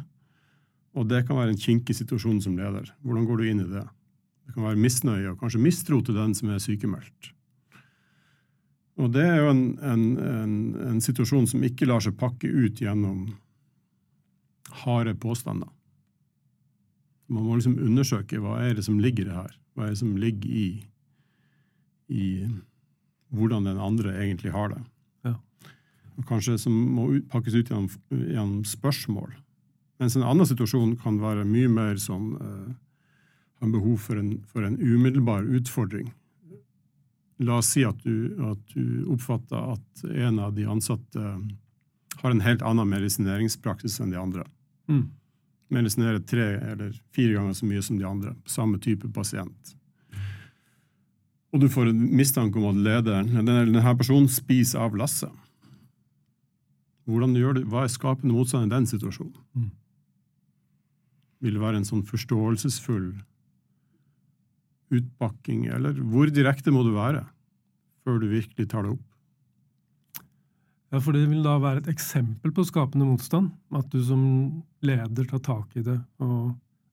Og 0.99 1.09
det 1.09 1.25
kan 1.27 1.39
være 1.39 1.55
en 1.55 1.61
kinkig 1.61 1.97
situasjon 1.97 2.41
som 2.45 2.57
leder. 2.59 2.91
Hvordan 3.05 3.27
går 3.29 3.41
du 3.41 3.45
inn 3.49 3.63
i 3.65 3.69
det? 3.71 3.85
Det 4.47 4.57
kan 4.57 4.67
være 4.67 4.81
misnøye 4.81 5.31
og 5.31 5.39
kanskje 5.41 5.63
mistro 5.63 6.01
til 6.05 6.19
den 6.19 6.35
som 6.37 6.51
er 6.53 6.61
sykemeldt. 6.61 7.31
Og 9.01 9.13
det 9.15 9.25
er 9.25 9.39
jo 9.41 9.53
en, 9.55 9.63
en, 9.81 10.03
en, 10.21 10.57
en 10.91 11.01
situasjon 11.01 11.47
som 11.49 11.63
ikke 11.65 11.89
lar 11.89 12.03
seg 12.05 12.19
pakke 12.21 12.51
ut 12.51 12.83
gjennom 12.83 13.31
harde 14.83 15.15
påstander. 15.21 15.71
Man 17.33 17.47
må 17.47 17.57
liksom 17.57 17.79
undersøke 17.81 18.41
hva 18.43 18.59
er 18.67 18.77
det 18.77 18.85
som 18.85 19.01
ligger 19.01 19.25
i 19.25 19.31
det 19.31 19.39
her. 19.39 19.55
Hva 19.73 19.87
er 19.87 19.95
det 19.95 20.03
som 20.03 20.17
ligger 20.21 20.53
i, 20.53 20.67
i 22.13 22.27
hvordan 23.33 23.65
den 23.71 23.81
andre 23.81 24.13
egentlig 24.21 24.53
har 24.53 24.75
det. 24.75 24.83
Ja. 25.25 25.35
Og 26.19 26.27
kanskje 26.29 26.59
som 26.61 26.77
må 26.97 27.09
pakkes 27.33 27.57
ut 27.57 27.71
gjennom, 27.71 27.89
gjennom 28.11 28.65
spørsmål. 28.69 29.33
Mens 30.03 30.17
en 30.19 30.25
annen 30.27 30.49
situasjon 30.49 30.97
kan 30.99 31.21
være 31.23 31.45
mye 31.47 31.69
mer 31.71 31.99
sånn 32.03 32.33
uh, 32.35 32.71
Har 33.63 33.71
behov 33.71 34.01
for 34.03 34.19
en, 34.19 34.33
for 34.51 34.67
en 34.67 34.75
umiddelbar 34.81 35.45
utfordring. 35.47 36.09
La 37.47 37.61
oss 37.61 37.69
si 37.71 37.85
at 37.87 38.01
du, 38.03 38.33
at 38.51 38.73
du 38.75 39.05
oppfatter 39.15 39.77
at 39.77 40.03
en 40.11 40.41
av 40.43 40.57
de 40.57 40.65
ansatte 40.67 41.23
har 42.19 42.35
en 42.35 42.43
helt 42.43 42.65
annen 42.67 42.91
medisineringspraksis 42.91 44.01
enn 44.03 44.11
de 44.11 44.19
andre. 44.19 44.43
Mm. 44.91 45.05
Medisinerer 45.71 46.19
tre 46.27 46.49
eller 46.73 46.97
fire 47.15 47.37
ganger 47.37 47.55
så 47.55 47.69
mye 47.71 47.83
som 47.87 48.01
de 48.01 48.09
andre. 48.09 48.35
Samme 48.51 48.81
type 48.83 49.07
pasient. 49.15 49.77
og 51.53 51.61
du 51.61 51.69
får 51.69 51.93
en 51.93 52.03
mistanke 52.17 52.59
om 52.59 52.67
at 52.73 52.83
lederen, 52.89 53.31
denne, 53.39 53.63
denne 53.71 53.95
personen 53.99 54.27
spiser 54.29 54.83
av 54.83 54.99
lasset. 54.99 55.31
Hvordan 57.07 57.39
gjør 57.39 57.61
du, 57.61 57.63
Hva 57.71 57.85
er 57.85 57.95
skapende 57.95 58.35
motstand 58.35 58.67
i 58.67 58.75
den 58.75 58.91
situasjonen? 58.91 59.39
Mm. 59.55 59.71
Vil 61.43 61.61
være 61.63 61.81
en 61.81 61.89
sånn 61.89 62.05
forståelsesfull 62.07 63.13
utbakking, 64.93 65.67
eller 65.73 65.97
hvor 66.13 66.31
direkte 66.31 66.75
må 66.75 66.85
du 66.87 66.93
være 66.95 67.25
før 68.05 68.21
du 68.23 68.29
virkelig 68.31 68.69
tar 68.71 68.87
det 68.87 68.95
opp? 68.97 69.09
Ja, 70.93 71.01
for 71.01 71.17
det 71.17 71.25
vil 71.31 71.41
da 71.45 71.55
være 71.63 71.81
et 71.81 71.93
eksempel 71.95 72.53
på 72.53 72.67
skapende 72.69 73.07
motstand. 73.09 73.55
At 73.73 73.89
du 73.95 74.03
som 74.05 74.25
leder 74.85 75.29
tar 75.31 75.41
tak 75.41 75.79
i 75.81 75.85
det 75.87 75.97
og 76.21 76.53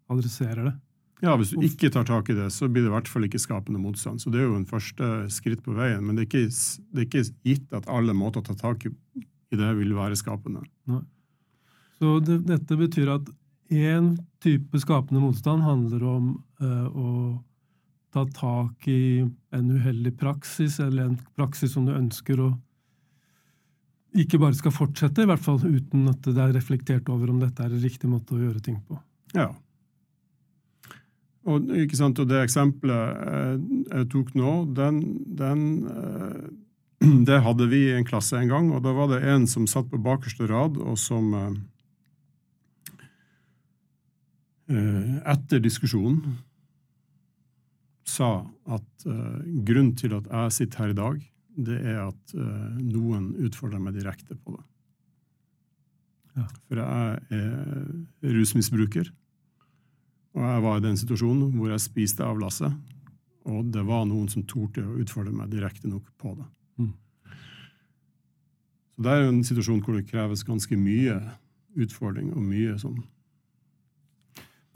adresserer 0.10 0.70
det. 0.70 0.76
Ja, 1.20 1.34
Hvis 1.36 1.52
du 1.52 1.60
ikke 1.68 1.90
tar 1.92 2.06
tak 2.08 2.30
i 2.32 2.38
det, 2.38 2.48
så 2.56 2.70
blir 2.72 2.86
det 2.86 2.94
i 2.94 2.94
hvert 2.94 3.10
fall 3.12 3.28
ikke 3.28 3.42
skapende 3.44 3.82
motstand. 3.84 4.22
Så 4.24 4.32
det 4.32 4.40
er 4.40 4.48
jo 4.48 4.56
en 4.56 4.70
første 4.70 5.28
skritt 5.36 5.66
på 5.66 5.76
veien. 5.76 6.00
Men 6.06 6.16
det 6.16 6.24
er 6.24 6.30
ikke, 6.30 6.46
det 6.94 7.02
er 7.02 7.08
ikke 7.10 7.26
gitt 7.44 7.76
at 7.76 7.90
alle 7.92 8.16
måter 8.16 8.40
å 8.40 8.48
ta 8.48 8.56
tak 8.56 8.88
i 8.88 9.60
det 9.60 9.74
vil 9.82 9.92
være 9.98 10.16
skapende. 10.16 10.64
Nei. 10.88 11.02
Så 12.00 12.16
det, 12.24 12.40
dette 12.48 12.78
betyr 12.80 13.12
at 13.18 13.28
én 13.70 14.16
type 14.44 14.82
skapende 14.82 15.22
motstand 15.22 15.64
handler 15.64 16.04
om 16.08 16.32
eh, 16.62 16.88
å 16.88 17.10
ta 18.14 18.26
tak 18.34 18.88
i 18.90 19.22
en 19.54 19.72
uheldig 19.72 20.16
praksis, 20.18 20.80
eller 20.82 21.10
en 21.12 21.20
praksis 21.38 21.74
som 21.76 21.86
du 21.86 21.94
ønsker 21.94 22.42
å 22.42 22.50
ikke 24.18 24.40
bare 24.42 24.58
skal 24.58 24.74
fortsette, 24.74 25.22
i 25.22 25.30
hvert 25.30 25.44
fall 25.44 25.60
uten 25.62 26.08
at 26.10 26.26
det 26.26 26.42
er 26.42 26.56
reflektert 26.56 27.10
over 27.14 27.30
om 27.30 27.42
dette 27.44 27.62
er 27.62 27.74
en 27.74 27.84
riktig 27.84 28.10
måte 28.10 28.34
å 28.34 28.42
gjøre 28.42 28.64
ting 28.66 28.80
på. 28.88 28.98
Ja. 29.38 29.52
Og, 31.50 31.70
og 31.70 32.24
det 32.30 32.42
eksempelet 32.42 33.20
jeg, 33.30 33.60
jeg 33.86 34.08
tok 34.12 34.34
nå, 34.38 34.54
den, 34.78 35.00
den, 35.40 35.62
eh, 35.94 37.12
det 37.30 37.42
hadde 37.46 37.70
vi 37.72 37.86
i 37.88 37.98
en 37.98 38.08
klasse 38.08 38.40
en 38.40 38.50
gang, 38.52 38.72
og 38.74 38.84
da 38.86 38.94
var 38.98 39.14
det 39.14 39.22
en 39.30 39.46
som 39.50 39.68
satt 39.70 39.90
på 39.92 40.02
bakerste 40.02 40.50
rad, 40.50 40.82
og 40.82 40.98
som 41.00 41.30
eh, 41.38 41.46
eh, 41.50 41.60
etter 44.70 45.62
diskusjonen 45.64 46.36
sa 48.06 48.28
at 48.70 49.06
grunnen 49.66 49.96
til 49.98 50.14
at 50.14 50.28
jeg 50.30 50.54
sitter 50.54 50.84
her 50.84 50.94
i 50.94 50.98
dag, 50.98 51.24
det 51.66 51.80
er 51.84 52.04
at 52.08 52.36
uh, 52.38 52.78
noen 52.80 53.32
utfordrer 53.46 53.82
meg 53.84 53.98
direkte 53.98 54.38
på 54.38 54.56
det. 54.56 54.66
Ja. 56.40 56.46
For 56.70 56.80
jeg 56.80 57.42
er 57.42 58.36
rusmisbruker, 58.38 59.10
og 60.38 60.46
jeg 60.46 60.64
var 60.64 60.80
i 60.80 60.86
den 60.86 60.98
situasjonen 61.00 61.58
hvor 61.58 61.74
jeg 61.74 61.84
spiste 61.84 62.24
av 62.24 62.40
lasset, 62.40 62.76
og 63.50 63.72
det 63.74 63.84
var 63.88 64.06
noen 64.08 64.30
som 64.32 64.46
torde 64.48 64.86
å 64.86 64.98
utfordre 65.02 65.34
meg 65.36 65.52
direkte 65.52 65.90
nok 65.90 66.06
på 66.22 66.36
det. 66.38 66.48
Mm. 66.80 66.94
Så 68.94 69.06
det 69.06 69.12
er 69.12 69.24
jo 69.24 69.32
en 69.34 69.46
situasjon 69.48 69.84
hvor 69.84 69.98
det 69.98 70.10
kreves 70.12 70.46
ganske 70.48 70.80
mye 70.80 71.18
utfordring 71.80 72.32
og 72.36 72.46
mye 72.46 72.78
sånn 72.80 73.02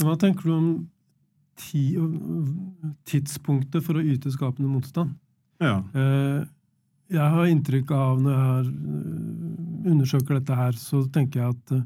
Hva 0.03 0.17
tenker 0.19 0.43
du 0.49 0.53
om 0.55 0.67
ti, 1.59 1.83
tidspunktet 3.09 3.83
for 3.85 3.99
å 3.99 4.03
yte 4.03 4.31
skapende 4.33 4.69
motstand? 4.71 5.15
Ja. 5.63 5.77
Eh, 5.93 6.43
jeg 7.13 7.29
har 7.35 7.49
inntrykk 7.51 7.91
av, 7.93 8.21
når 8.23 8.31
jeg 8.33 8.47
har, 8.47 8.65
øh, 8.71 9.91
undersøker 9.93 10.39
dette 10.39 10.55
her, 10.57 10.71
så 10.79 11.03
tenker 11.13 11.41
jeg 11.43 11.49
at 11.55 11.71
øh, 11.77 11.83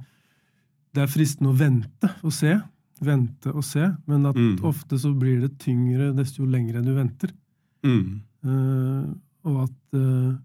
det 0.96 1.04
er 1.04 1.12
fristende 1.12 1.52
å 1.52 1.58
vente 1.60 2.12
og 2.24 2.34
se. 2.34 2.56
Vente 3.04 3.52
og 3.54 3.64
se, 3.64 3.92
men 4.10 4.26
at 4.26 4.36
Mm. 4.36 4.56
ofte 4.66 4.98
så 4.98 5.12
blir 5.14 5.42
det 5.42 5.58
tyngre 5.60 6.16
desto 6.16 6.46
lengre 6.46 6.82
du 6.84 6.94
venter. 6.96 7.30
Mm. 7.84 8.22
Eh, 8.46 9.14
og 9.46 9.64
at 9.68 9.94
eh, 9.94 10.38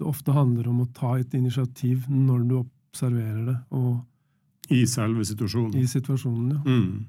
det 0.00 0.06
ofte 0.06 0.32
handler 0.32 0.68
om 0.68 0.80
å 0.82 0.92
ta 0.92 1.14
et 1.18 1.32
initiativ 1.34 2.06
når 2.08 2.48
du 2.48 2.54
observerer 2.64 3.46
det, 3.46 3.56
og 3.70 4.02
I 4.70 4.84
selve 4.86 5.24
situasjonen. 5.26 5.80
i 5.80 5.86
situasjonen. 5.90 6.50
Ja. 6.54 6.60
Mm. 6.64 7.08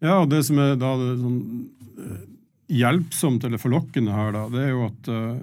Ja, 0.00 0.14
og 0.22 0.30
det 0.32 0.44
som 0.46 0.60
er 0.62 0.78
da 0.80 0.94
det 0.96 1.10
sånn 1.20 1.40
eh, 2.00 2.20
hjelpsomt 2.72 3.44
eller 3.44 3.60
forlokkende 3.60 4.14
her, 4.14 4.32
da, 4.36 4.46
det 4.52 4.62
er 4.64 4.70
jo 4.72 4.86
at 4.86 5.10
eh, 5.12 5.42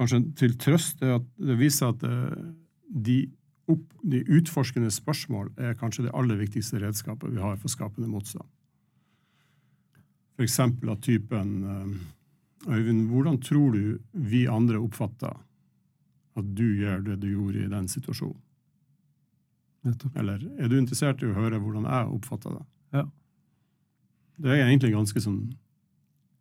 kanskje 0.00 0.20
til 0.40 0.56
trøst 0.58 1.04
er 1.04 1.18
at 1.20 1.28
det 1.38 1.58
viser 1.60 1.92
at 1.92 2.02
eh, 2.08 2.48
de, 3.06 3.20
opp, 3.70 3.84
de 4.02 4.24
utforskende 4.38 4.90
spørsmål 4.94 5.52
er 5.62 5.78
kanskje 5.78 6.08
det 6.08 6.16
aller 6.18 6.40
viktigste 6.40 6.82
redskapet 6.82 7.30
vi 7.36 7.42
har 7.42 7.60
for 7.60 7.70
skapende 7.70 8.10
motstand. 8.10 8.48
Eksempel 10.42 10.90
av 10.90 10.98
typen 11.04 11.62
Øyvind, 12.64 13.10
hvordan 13.12 13.36
tror 13.44 13.74
du 13.74 13.98
vi 14.12 14.46
andre 14.48 14.78
oppfatter 14.80 15.34
at 16.34 16.46
du 16.56 16.64
gjør 16.80 17.02
det 17.04 17.18
du 17.20 17.26
gjorde 17.28 17.60
i 17.60 17.68
den 17.70 17.88
situasjonen? 17.92 18.40
Nettopp. 19.84 20.16
Eller 20.20 20.40
er 20.58 20.70
du 20.70 20.78
interessert 20.78 21.22
i 21.22 21.28
å 21.28 21.36
høre 21.36 21.60
hvordan 21.60 21.84
jeg 21.88 22.14
oppfatter 22.16 22.56
det? 22.56 22.64
Ja. 22.96 23.04
Det 24.44 24.50
er 24.54 24.64
egentlig 24.64 24.94
ganske 24.94 25.22
sånn 25.22 25.42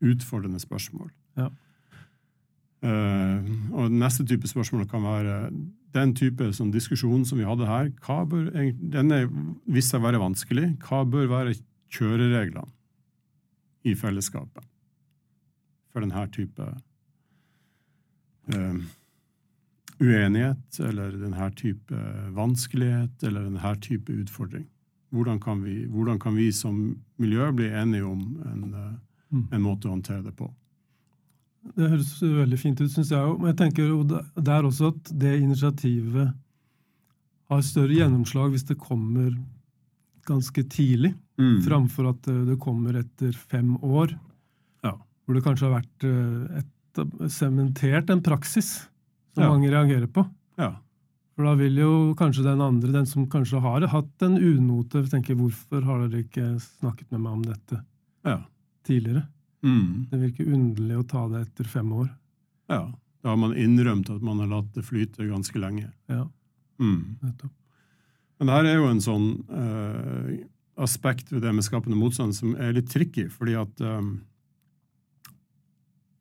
utfordrende 0.03 0.61
spørsmål. 0.61 1.11
Ja. 1.39 1.49
Uh, 2.83 3.39
og 3.79 3.93
neste 3.95 4.25
type 4.27 4.47
spørsmål 4.49 4.87
kan 4.91 5.05
være 5.05 5.37
den 5.95 6.11
type 6.17 6.49
sånn 6.55 6.71
diskusjon 6.73 7.23
som 7.27 7.39
vi 7.39 7.47
hadde 7.47 7.67
her. 7.69 7.91
Hva 8.03 8.23
bør, 8.27 8.49
egent- 8.59 8.81
den 8.91 9.13
er 9.15 9.29
seg 9.79 10.01
å 10.01 10.07
være 10.07 10.23
vanskelig. 10.23 10.71
Hva 10.83 11.03
bør 11.07 11.29
være 11.31 11.55
kjørereglene 11.93 12.71
i 13.87 13.93
fellesskapet 13.99 14.65
for 15.93 16.01
denne 16.01 16.23
type 16.33 16.65
eh, 18.53 18.77
uenighet, 20.03 20.79
eller 20.83 21.15
denne 21.17 21.49
type 21.55 22.03
vanskelighet, 22.35 23.23
eller 23.23 23.47
denne 23.47 23.75
type 23.81 24.11
utfordring? 24.13 24.65
Hvordan 25.13 25.39
kan 25.39 25.61
vi, 25.63 25.85
hvordan 25.87 26.19
kan 26.19 26.35
vi 26.35 26.49
som 26.51 26.95
miljø 27.21 27.51
bli 27.53 27.69
enige 27.69 28.03
om 28.09 28.21
en, 28.45 28.99
Mm. 29.33 29.47
en 29.51 29.61
måte 29.63 29.87
å 29.87 29.95
håndtere 29.95 30.23
det 30.23 30.35
på? 30.37 30.45
Det 31.75 31.89
høres 31.89 32.21
veldig 32.21 32.57
fint 32.59 32.81
ut, 32.81 32.91
syns 32.91 33.09
jeg 33.09 33.17
òg. 33.23 33.39
Men 33.39 33.47
jeg 33.53 33.57
tenker 33.57 33.87
jo 33.87 34.03
det 34.03 34.19
det 34.35 34.51
er 34.53 34.63
også 34.67 34.89
at 34.91 35.11
det 35.17 35.39
initiativet 35.41 36.33
har 37.49 37.61
større 37.65 37.95
gjennomslag 37.97 38.51
hvis 38.53 38.65
det 38.67 38.77
kommer 38.77 39.31
ganske 40.27 40.63
tidlig, 40.69 41.15
Mm. 41.39 41.61
framfor 41.65 42.09
at 42.11 42.21
det 42.21 42.59
kommer 42.59 42.93
etter 42.99 43.31
fem 43.33 43.75
år. 43.81 44.13
Ja. 44.83 44.91
Hvor 45.25 45.33
det 45.33 45.43
kanskje 45.43 45.65
har 45.71 45.81
vært 45.81 46.03
eh, 46.03 47.27
sementert 47.27 48.09
en 48.11 48.21
praksis 48.21 48.87
som 49.33 49.43
Ja. 49.43 49.49
mange 49.49 49.69
reagerer 49.71 50.07
på. 50.07 50.25
Ja. 50.57 50.75
For 51.35 51.43
da 51.45 51.55
vil 51.55 51.75
jo 51.75 52.13
kanskje 52.15 52.43
den 52.45 52.61
andre, 52.61 52.91
den 52.91 53.05
som 53.09 53.25
kanskje 53.27 53.59
har 53.61 53.87
hatt 53.87 54.21
en 54.21 54.37
unote, 54.37 55.01
tenke 55.09 55.35
hvorfor 55.35 55.83
har 55.83 56.07
dere 56.07 56.23
ikke 56.23 56.59
snakket 56.61 57.11
med 57.11 57.21
meg 57.21 57.31
om 57.33 57.41
dette 57.43 57.83
Ja. 58.25 58.43
tidligere? 58.85 59.27
Mm. 59.63 60.09
Det 60.11 60.19
virker 60.19 60.53
underlig 60.53 60.97
å 60.99 61.07
ta 61.07 61.27
det 61.29 61.47
etter 61.47 61.65
fem 61.65 61.89
år. 61.91 62.09
ja. 62.69 62.91
Da 63.23 63.29
har 63.29 63.37
man 63.37 63.53
innrømt 63.55 64.09
at 64.09 64.21
man 64.21 64.37
har 64.39 64.47
latt 64.47 64.73
det 64.73 64.83
flyte 64.83 65.23
ganske 65.29 65.55
lenge. 65.57 65.89
Ja, 66.09 66.27
Mm. 66.77 67.15
nettopp. 67.23 67.51
Men 68.37 68.47
det 68.47 68.53
her 68.53 68.65
er 68.65 68.75
jo 68.75 68.87
en 68.89 68.99
sånn 68.99 69.49
uh, 69.49 70.43
aspekt 70.83 71.29
ved 71.31 71.41
det 71.43 71.53
med 71.55 71.63
skapende 71.63 71.95
motstand 71.95 72.33
som 72.35 72.53
er 72.57 72.73
litt 72.73 72.89
tricky, 72.89 73.29
fordi 73.29 73.53
at 73.61 73.79
eh, 73.79 74.01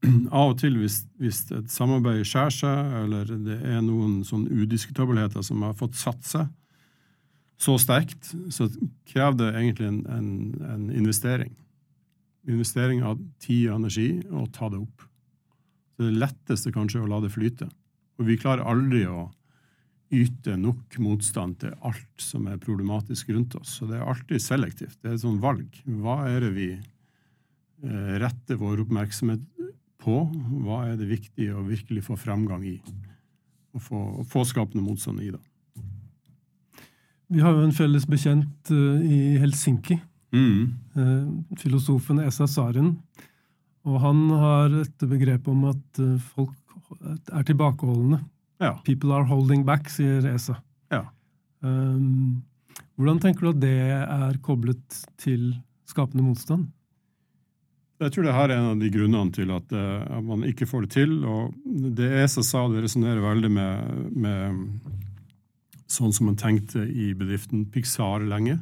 av 0.35 0.53
og 0.53 0.59
til 0.63 0.79
hvis, 0.81 1.03
hvis 1.23 1.45
et 1.55 1.71
samarbeid 1.71 2.25
skjærer 2.27 2.57
seg, 2.57 2.97
eller 3.05 3.31
det 3.47 3.59
er 3.61 3.81
noen 3.85 4.21
sånn 4.27 4.49
udiskutabelheter 4.51 5.45
som 5.47 5.63
har 5.67 5.79
fått 5.79 5.99
satt 6.01 6.27
seg 6.27 6.51
så 7.63 7.77
sterkt, 7.79 8.33
så 8.51 8.67
krever 9.07 9.37
det 9.39 9.51
egentlig 9.53 9.87
en, 9.87 10.01
en, 10.11 10.31
en 10.67 10.89
investering. 10.99 11.53
Investering 12.51 13.05
av 13.07 13.21
tid 13.43 13.69
og 13.69 13.77
energi, 13.77 14.09
og 14.35 14.51
ta 14.57 14.71
det 14.73 14.81
opp. 14.83 15.05
Så 15.95 16.09
det 16.09 16.17
letteste 16.19 16.73
kanskje 16.75 16.99
er 16.99 17.07
å 17.07 17.13
la 17.13 17.21
det 17.23 17.31
flyte. 17.31 17.69
Og 18.19 18.27
vi 18.27 18.39
klarer 18.41 18.67
aldri 18.67 19.05
å 19.07 19.29
yte 20.13 20.57
nok 20.61 20.99
motstand 21.01 21.61
til 21.63 21.77
alt 21.87 22.21
som 22.21 22.49
er 22.51 22.61
problematisk 22.61 23.31
rundt 23.33 23.55
oss. 23.61 23.79
Så 23.79 23.87
det 23.89 24.01
er 24.01 24.11
alltid 24.11 24.43
selektivt. 24.43 24.99
Det 25.01 25.13
er 25.13 25.17
et 25.17 25.23
sånt 25.23 25.43
valg. 25.45 25.79
Hva 26.03 26.19
er 26.29 26.43
det 26.45 26.51
vi 26.57 26.69
eh, 26.75 28.13
retter 28.21 28.59
vår 28.61 28.83
oppmerksomhet 28.85 29.47
på? 30.03 30.19
Hva 30.67 30.83
er 30.91 30.99
det 31.01 31.09
viktig 31.11 31.49
å 31.55 31.63
virkelig 31.67 32.03
få 32.09 32.19
fremgang 32.21 32.65
i? 32.69 32.77
Og 33.73 33.81
få, 33.81 34.01
få 34.29 34.43
skapende 34.45 34.85
motstand 34.85 35.23
i 35.25 35.31
da. 35.33 35.41
Vi 37.33 37.41
har 37.41 37.55
jo 37.57 37.63
en 37.65 37.73
felles 37.73 38.05
bekjent 38.11 38.73
eh, 38.75 39.05
i 39.09 39.21
Helsinki, 39.43 40.01
Mm. 40.33 40.73
eh, 40.97 41.57
filosofen 41.61 42.19
Esa 42.25 42.47
Saren. 42.49 42.95
Og 43.85 43.99
han 44.01 44.21
har 44.31 44.73
et 44.81 45.03
begrep 45.09 45.49
om 45.53 45.67
at 45.69 45.99
eh, 46.01 46.15
folk 46.35 46.55
er 47.33 47.43
tilbakeholdne. 47.49 48.23
Ja. 48.63 48.75
People 48.87 49.13
are 49.17 49.25
holding 49.29 49.65
back, 49.69 49.89
sier 49.93 50.25
Esa. 50.31 50.57
Ja. 50.93 51.03
Um, 51.61 52.43
hvordan 52.97 53.21
tenker 53.21 53.45
du 53.45 53.51
at 53.53 53.61
det 53.61 53.75
er 54.03 54.39
koblet 54.45 55.03
til 55.21 55.51
skapende 55.89 56.25
motstand? 56.25 56.69
Jeg 58.03 58.15
tror 58.15 58.27
det 58.27 58.35
her 58.35 58.51
er 58.51 58.59
en 58.59 58.71
av 58.73 58.81
de 58.81 58.91
grunnene 58.91 59.35
til 59.35 59.53
at, 59.55 59.73
uh, 59.75 60.03
at 60.19 60.27
man 60.27 60.43
ikke 60.49 60.67
får 60.69 60.87
det 60.87 60.91
til. 60.97 61.15
og 61.29 61.55
Det 61.99 62.09
ESA 62.23 62.43
sa, 62.47 62.67
det 62.71 62.83
resonnerer 62.85 63.23
veldig 63.23 63.51
med, 63.53 64.03
med 64.25 64.59
sånn 65.93 66.15
som 66.15 66.31
man 66.31 66.39
tenkte 66.41 66.83
i 66.89 67.13
bedriften 67.19 67.67
Pixar 67.71 68.25
lenge. 68.27 68.59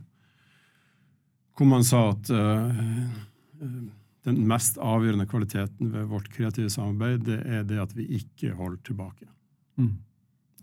Hvor 1.57 1.69
man 1.69 1.85
sa 1.87 2.11
at 2.13 2.31
uh, 2.33 2.69
den 4.29 4.41
mest 4.49 4.79
avgjørende 4.81 5.29
kvaliteten 5.31 5.93
ved 5.95 6.09
vårt 6.11 6.29
kreative 6.33 6.71
samarbeid, 6.73 7.25
det 7.29 7.41
er 7.49 7.65
det 7.69 7.81
at 7.81 7.97
vi 7.97 8.09
ikke 8.21 8.55
holder 8.57 8.81
tilbake. 8.85 9.29
Mm. 9.81 9.95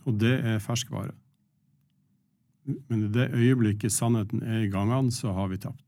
Og 0.07 0.21
det 0.21 0.35
er 0.53 0.63
ferskvare. 0.63 1.15
Men 2.87 3.05
i 3.05 3.11
det 3.13 3.31
øyeblikket 3.33 3.93
sannheten 3.95 4.43
er 4.43 4.65
i 4.65 4.71
gangene, 4.71 5.11
så 5.11 5.31
har 5.33 5.49
vi 5.51 5.59
tapt. 5.61 5.83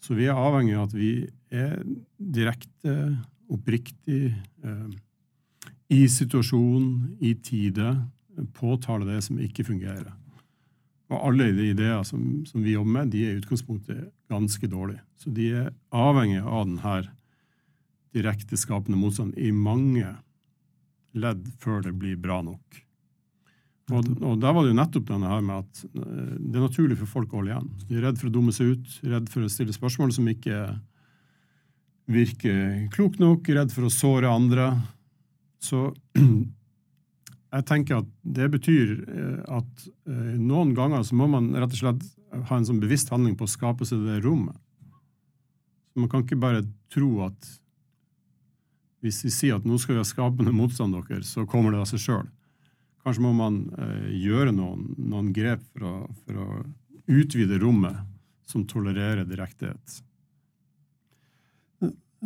Så 0.00 0.16
vi 0.16 0.28
er 0.28 0.38
avhengig 0.38 0.76
av 0.76 0.88
at 0.88 0.96
vi 0.96 1.10
er 1.50 1.80
direkte, 2.18 2.94
oppriktig, 3.52 4.34
eh, 4.64 4.86
i 5.88 6.02
situasjonen, 6.10 7.16
i 7.22 7.34
tide, 7.38 7.92
påtale 8.56 9.06
det 9.06 9.20
som 9.24 9.38
ikke 9.40 9.64
fungerer. 9.68 10.10
Og 11.06 11.20
alle 11.28 11.52
de 11.54 11.68
ideer 11.70 12.02
som, 12.06 12.42
som, 12.48 12.62
vi 12.64 12.74
jobber 12.74 12.96
med, 12.98 13.12
de 13.14 13.22
er 13.22 13.36
i 13.36 13.40
utgangspunktet 13.40 14.08
ganske 14.30 14.66
dårlige. 14.66 15.04
Så 15.22 15.30
de 15.30 15.52
er 15.54 15.68
avhengig 15.94 16.42
av 16.42 16.66
denne 16.66 16.96
direkte 18.16 18.58
skapende 18.58 18.98
motstand 18.98 19.36
i 19.38 19.52
mange 19.54 20.16
ledd 21.16 21.46
før 21.62 21.84
det 21.86 21.94
blir 21.96 22.18
bra 22.20 22.40
nok. 22.44 22.82
Og, 23.94 24.08
og 24.18 24.40
da 24.42 24.50
var 24.50 24.64
det 24.64 24.72
jo 24.72 24.80
nettopp 24.80 25.06
denne 25.12 25.30
her 25.30 25.44
med 25.46 25.62
at 25.62 25.84
eh, 25.86 26.34
det 26.42 26.58
er 26.58 26.66
naturlig 26.66 26.98
for 26.98 27.12
folk 27.20 27.30
å 27.30 27.38
holde 27.38 27.52
igjen. 27.52 27.68
De 27.86 27.98
er 27.98 28.06
redd 28.08 28.18
for 28.18 28.30
å 28.30 28.34
dumme 28.34 28.54
seg 28.54 28.74
ut, 28.74 28.96
redd 29.06 29.30
for 29.30 29.46
å 29.46 29.50
stille 29.52 29.76
spørsmål 29.76 30.14
som 30.16 30.26
ikke 30.32 30.58
virker 32.10 32.86
klok 32.94 33.18
nok, 33.22 33.48
redd 33.48 33.72
for 33.74 33.88
å 33.88 33.92
såre 33.92 34.30
andre. 34.30 34.70
Så 35.62 35.88
jeg 37.56 37.66
tenker 37.68 38.02
at 38.02 38.10
det 38.22 38.50
betyr 38.54 38.94
eh, 39.06 39.40
at 39.58 39.88
eh, 40.08 40.36
noen 40.38 40.74
ganger 40.76 41.06
så 41.06 41.18
må 41.18 41.28
man 41.30 41.52
rett 41.56 41.74
og 41.74 41.82
slett 41.82 42.06
ha 42.50 42.58
en 42.58 42.66
sånn 42.68 42.82
bevisst 42.82 43.10
handling 43.14 43.36
på 43.38 43.46
å 43.46 43.50
skape 43.50 43.86
seg 43.88 44.04
det 44.06 44.20
rommet. 44.24 44.56
Man 45.96 46.10
kan 46.12 46.26
ikke 46.26 46.38
bare 46.38 46.66
tro 46.92 47.24
at 47.24 47.52
hvis 49.04 49.22
vi 49.24 49.32
sier 49.32 49.58
at 49.58 49.66
nå 49.68 49.78
skal 49.80 49.96
vi 49.96 50.02
ha 50.02 50.08
skapende 50.08 50.54
motstand 50.54 50.96
dere, 50.96 51.22
så 51.24 51.46
kommer 51.48 51.72
det 51.72 51.80
av 51.80 51.88
seg 51.90 52.02
sjøl. 52.02 52.26
Kanskje 53.06 53.22
må 53.22 53.32
man 53.38 53.60
eh, 53.78 54.08
gjøre 54.18 54.52
noen, 54.54 54.88
noen 54.98 55.30
grep 55.34 55.62
for 55.70 55.86
å, 55.86 55.94
for 56.24 56.42
å, 56.42 56.64
utvide 57.06 57.54
rommet 57.62 58.00
som 58.50 58.64
tolererer 58.66 59.22
direktehet. 59.28 60.00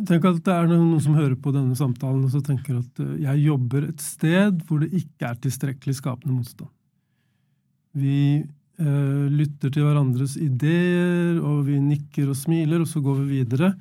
Tenk 0.07 0.25
at 0.25 0.39
det 0.45 0.53
er 0.55 0.69
noen 0.69 1.01
som 1.03 1.17
hører 1.17 1.35
på 1.35 1.51
denne 1.53 1.75
samtalen 1.77 2.23
og 2.25 2.31
så 2.33 2.39
tenker 2.45 2.79
at 2.79 3.01
eh, 3.03 3.17
jeg 3.25 3.43
jobber 3.43 3.89
et 3.89 4.03
sted 4.03 4.61
hvor 4.67 4.81
det 4.83 4.91
ikke 4.97 5.27
er 5.27 5.39
tilstrekkelig 5.43 5.97
skapende 5.99 6.37
motstand. 6.37 6.71
Vi 7.99 8.39
eh, 8.39 9.25
lytter 9.31 9.73
til 9.73 9.85
hverandres 9.85 10.37
ideer, 10.39 11.41
og 11.43 11.65
vi 11.67 11.79
nikker 11.83 12.31
og 12.31 12.39
smiler, 12.39 12.83
og 12.83 12.89
så 12.89 13.03
går 13.03 13.19
vi 13.23 13.41
videre. 13.41 13.73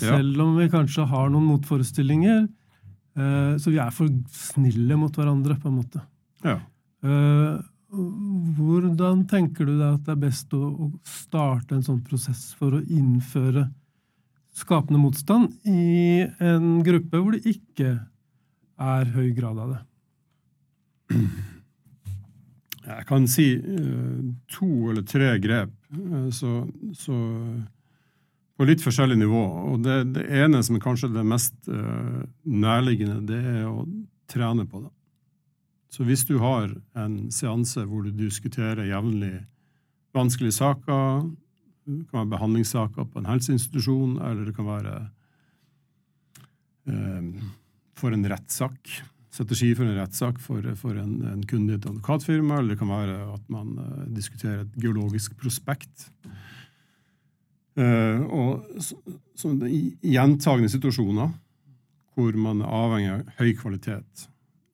Selv 0.00 0.40
om 0.40 0.54
vi 0.56 0.70
kanskje 0.72 1.04
har 1.10 1.28
noen 1.28 1.50
motforestillinger. 1.50 2.46
Eh, 3.20 3.56
så 3.60 3.72
vi 3.72 3.80
er 3.82 3.92
for 3.94 4.08
snille 4.32 4.96
mot 4.96 5.12
hverandre, 5.16 5.58
på 5.60 5.68
en 5.68 5.76
måte. 5.76 6.00
Ja. 6.46 6.56
Eh, 7.04 7.60
hvordan 7.90 9.24
tenker 9.28 9.66
du 9.66 9.74
deg 9.74 9.96
at 9.96 10.06
det 10.06 10.14
er 10.14 10.22
best 10.22 10.52
å, 10.54 10.62
å, 10.70 10.90
starte 11.04 11.74
en 11.74 11.84
sånn 11.84 12.02
prosess 12.06 12.52
for 12.58 12.78
å 12.78 12.84
innføre 12.86 13.66
skapende 14.56 15.00
motstand 15.00 15.52
i 15.68 16.26
en 16.42 16.80
gruppe 16.86 17.20
hvor 17.20 17.36
det 17.36 17.44
ikke 17.48 17.94
er 18.80 19.10
høy 19.14 19.30
grad 19.36 19.60
av 19.60 19.74
det? 19.74 19.80
Jeg 22.90 23.06
kan 23.06 23.26
si 23.30 23.52
uh, 23.58 24.22
to 24.50 24.70
eller 24.90 25.04
tre 25.06 25.34
grep, 25.42 25.72
uh, 25.94 26.30
så, 26.34 26.64
så, 26.96 27.16
på 28.56 28.66
litt 28.68 28.82
forskjellig 28.82 29.18
nivå. 29.20 29.42
Og 29.74 29.84
det, 29.84 29.98
det 30.16 30.24
ene 30.42 30.62
som 30.66 30.76
er 30.76 30.84
kanskje 30.84 31.12
det 31.14 31.22
mest 31.24 31.54
nærliggende, 32.44 33.22
det 33.30 33.38
er 33.40 33.68
å 33.70 33.86
trene 34.28 34.66
på 34.68 34.82
det. 34.82 34.90
Så 35.90 36.04
hvis 36.06 36.22
du 36.28 36.36
har 36.38 36.68
en 36.98 37.14
seanse 37.34 37.82
hvor 37.88 38.04
du 38.06 38.12
diskuterer 38.14 38.86
jevnlig 38.86 39.40
vanskelige 40.14 40.54
saker, 40.60 41.24
det 41.98 42.08
kan 42.10 42.22
være 42.22 42.32
behandlingssaker 42.34 43.08
på 43.10 43.20
en 43.20 43.30
helseinstitusjon, 43.30 44.18
eller 44.18 44.48
det 44.48 44.54
kan 44.56 44.68
være 44.68 44.94
eh, 46.90 47.48
for 48.00 48.16
en 48.16 48.28
rettssak, 48.32 48.94
strategi 49.30 49.72
for 49.78 49.86
en 49.86 49.98
rettssak 50.00 50.40
for, 50.42 50.64
for 50.78 50.98
en, 50.98 51.20
en, 51.32 51.44
kunde 51.46 51.74
i 51.74 51.78
et 51.78 51.86
advokatfirma, 51.86 52.58
eller 52.58 52.74
det 52.74 52.80
kan 52.80 52.90
være 52.90 53.18
at 53.34 53.52
man 53.52 53.76
eh, 53.84 54.08
diskuterer 54.16 54.64
et 54.64 54.80
geologisk 54.80 55.36
prospekt. 55.40 56.08
Eh, 57.78 58.24
og 58.26 58.66
så, 58.82 58.98
så, 59.38 59.52
I 59.68 59.84
gjentagende 60.16 60.72
situasjoner 60.72 61.30
hvor 62.18 62.34
man 62.36 62.64
er 62.64 62.74
avhengig 62.74 63.12
av 63.14 63.38
høy 63.38 63.54
kvalitet 63.56 64.26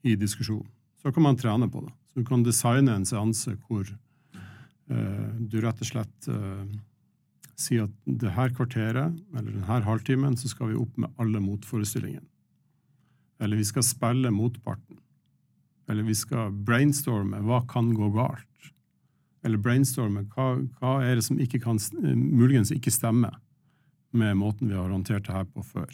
i 0.07 0.17
diskusjonen 0.19 0.73
så 1.07 1.13
kan 1.13 1.23
man 1.23 1.37
trene 1.39 1.69
på 1.71 1.85
det. 1.85 1.93
Så 2.11 2.19
du 2.19 2.25
kan 2.27 2.43
designe 2.43 2.97
en 2.97 3.05
seanse 3.07 3.53
hvor 3.69 3.87
uh, 3.87 5.29
du 5.39 5.61
rett 5.63 5.83
og 5.85 5.87
slett 5.87 6.29
sier 7.57 7.87
at 7.87 8.21
det 8.23 8.35
her 8.37 8.53
kvarteret, 8.55 9.17
eller 9.37 9.51
denne 9.51 9.81
halvtimen, 9.87 10.37
så 10.37 10.51
skal 10.53 10.73
vi 10.73 10.81
opp 10.81 10.97
med 11.01 11.13
alle 11.21 11.41
motforestillingene. 11.41 12.27
Eller 13.41 13.61
vi 13.61 13.69
skal 13.69 13.85
spille 13.85 14.33
motparten. 14.33 15.01
Eller 15.91 16.07
vi 16.07 16.17
skal 16.17 16.55
brainstorme 16.67 17.41
hva 17.47 17.63
kan 17.69 17.93
gå 17.95 18.11
galt. 18.15 18.71
Eller 19.47 19.61
brainstorme 19.63 20.25
hva, 20.35 20.57
hva 20.81 20.97
er 21.05 21.19
det 21.19 21.27
som 21.27 21.41
ikke 21.41 21.61
kan, 21.63 21.81
muligens 22.03 22.73
ikke 22.75 22.95
stemmer 22.95 23.37
med 24.17 24.39
måten 24.41 24.71
vi 24.71 24.77
har 24.77 24.91
håndtert 24.91 25.27
det 25.29 25.37
her 25.37 25.47
på 25.51 25.65
før. 25.67 25.91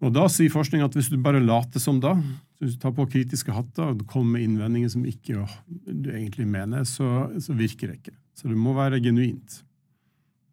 Og 0.00 0.14
da 0.16 0.24
sier 0.32 0.52
forskning 0.52 0.82
at 0.84 0.94
hvis 0.96 1.10
du 1.12 1.18
bare 1.20 1.42
later 1.44 1.82
som 1.82 2.00
da, 2.00 2.14
hvis 2.60 2.76
du 2.76 2.80
tar 2.80 2.94
på 2.96 3.08
kritiske 3.12 3.52
hatter 3.52 3.92
og 3.92 4.06
kommer 4.08 4.38
med 4.38 4.46
innvendinger 4.46 4.92
som 4.94 5.04
ikke 5.08 5.44
du 5.84 6.08
egentlig 6.12 6.46
mener, 6.48 6.86
så, 6.88 7.28
så, 7.40 7.56
virker 7.56 7.90
det 7.90 8.00
ikke. 8.00 8.16
Så 8.36 8.48
det 8.48 8.56
må 8.56 8.72
være 8.76 9.02
genuint. 9.04 9.60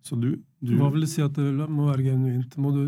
Så 0.07 0.15
du, 0.19 0.29
du 0.63 0.73
Hva 0.79 0.89
vil 0.93 1.03
det 1.03 1.11
si 1.11 1.23
at 1.23 1.35
det 1.35 1.67
må 1.67 1.89
være 1.89 2.05
genuint? 2.05 2.53
Må 2.63 2.71
du 2.75 2.83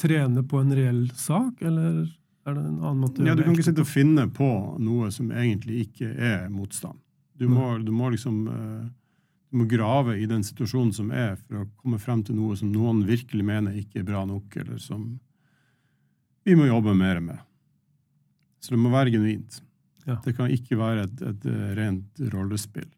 trene 0.00 0.42
på 0.42 0.58
en 0.58 0.74
reell 0.74 1.04
sak, 1.14 1.60
eller 1.62 2.00
er 2.02 2.56
det 2.56 2.62
en 2.64 2.80
annen 2.80 3.02
måte 3.04 3.20
å 3.20 3.22
gjøre 3.22 3.26
det? 3.26 3.30
Ja, 3.30 3.36
Du 3.38 3.44
kan 3.46 3.54
ikke 3.54 3.68
sitte 3.68 3.84
og 3.84 3.90
finne 3.90 4.24
på 4.34 4.48
noe 4.82 5.12
som 5.14 5.30
egentlig 5.30 5.84
ikke 5.86 6.10
er 6.10 6.48
motstand. 6.50 6.98
Du 7.38 7.46
må, 7.46 7.76
du 7.78 7.92
må 7.94 8.08
liksom 8.10 8.40
eh, 8.50 8.86
du 9.50 9.60
må 9.60 9.64
grave 9.70 10.18
i 10.20 10.26
den 10.28 10.42
situasjonen 10.44 10.90
som 10.92 11.12
er, 11.14 11.38
for 11.40 11.62
å 11.62 11.68
komme 11.80 12.00
frem 12.02 12.20
til 12.26 12.36
noe 12.36 12.56
som 12.58 12.72
noen 12.72 13.04
virkelig 13.08 13.46
mener 13.46 13.76
ikke 13.80 14.02
er 14.02 14.08
bra 14.10 14.24
nok, 14.28 14.58
eller 14.60 14.80
som 14.82 15.06
vi 16.44 16.56
må 16.56 16.66
jobbe 16.68 16.94
mer 16.96 17.22
med. 17.24 17.40
Så 18.60 18.74
det 18.74 18.80
må 18.82 18.92
være 18.92 19.14
genuint. 19.14 19.62
Ja. 20.08 20.18
Det 20.24 20.34
kan 20.36 20.52
ikke 20.52 20.76
være 20.80 21.06
et, 21.06 21.22
et, 21.30 21.46
eh, 21.48 21.72
rent 21.78 22.22
rollespill. 22.32 22.88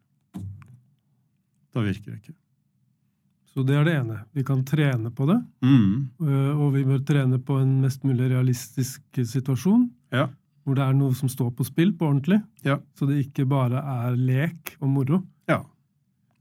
Da 1.70 1.82
virker 1.84 2.12
det 2.12 2.20
ikke. 2.20 2.36
Så 3.50 3.64
det 3.66 3.74
er 3.74 3.86
det 3.86 3.94
ene. 3.98 4.20
Vi 4.36 4.44
kan 4.46 4.62
trene 4.66 5.10
på 5.14 5.26
det. 5.26 5.38
Mm. 5.66 5.94
Eh, 6.22 6.52
og 6.54 6.76
vi 6.76 6.84
bør 6.86 7.00
trene 7.06 7.40
på 7.42 7.58
en 7.58 7.80
mest 7.82 8.04
mulig 8.06 8.28
realistisk 8.30 9.02
situasjon. 9.18 9.88
Ja. 10.14 10.28
Hvor 10.64 10.78
det 10.78 10.84
er 10.84 10.94
noe 10.94 11.16
som 11.18 11.30
står 11.32 11.50
på 11.58 11.66
spill 11.66 11.90
på 11.98 12.06
ordentlig. 12.06 12.38
Ja. 12.66 12.78
Så 12.94 13.08
det 13.10 13.18
ikke 13.24 13.48
bare 13.50 13.82
er 13.82 14.18
lek 14.18 14.76
og 14.78 14.92
moro. 14.94 15.22
Ja. 15.50 15.64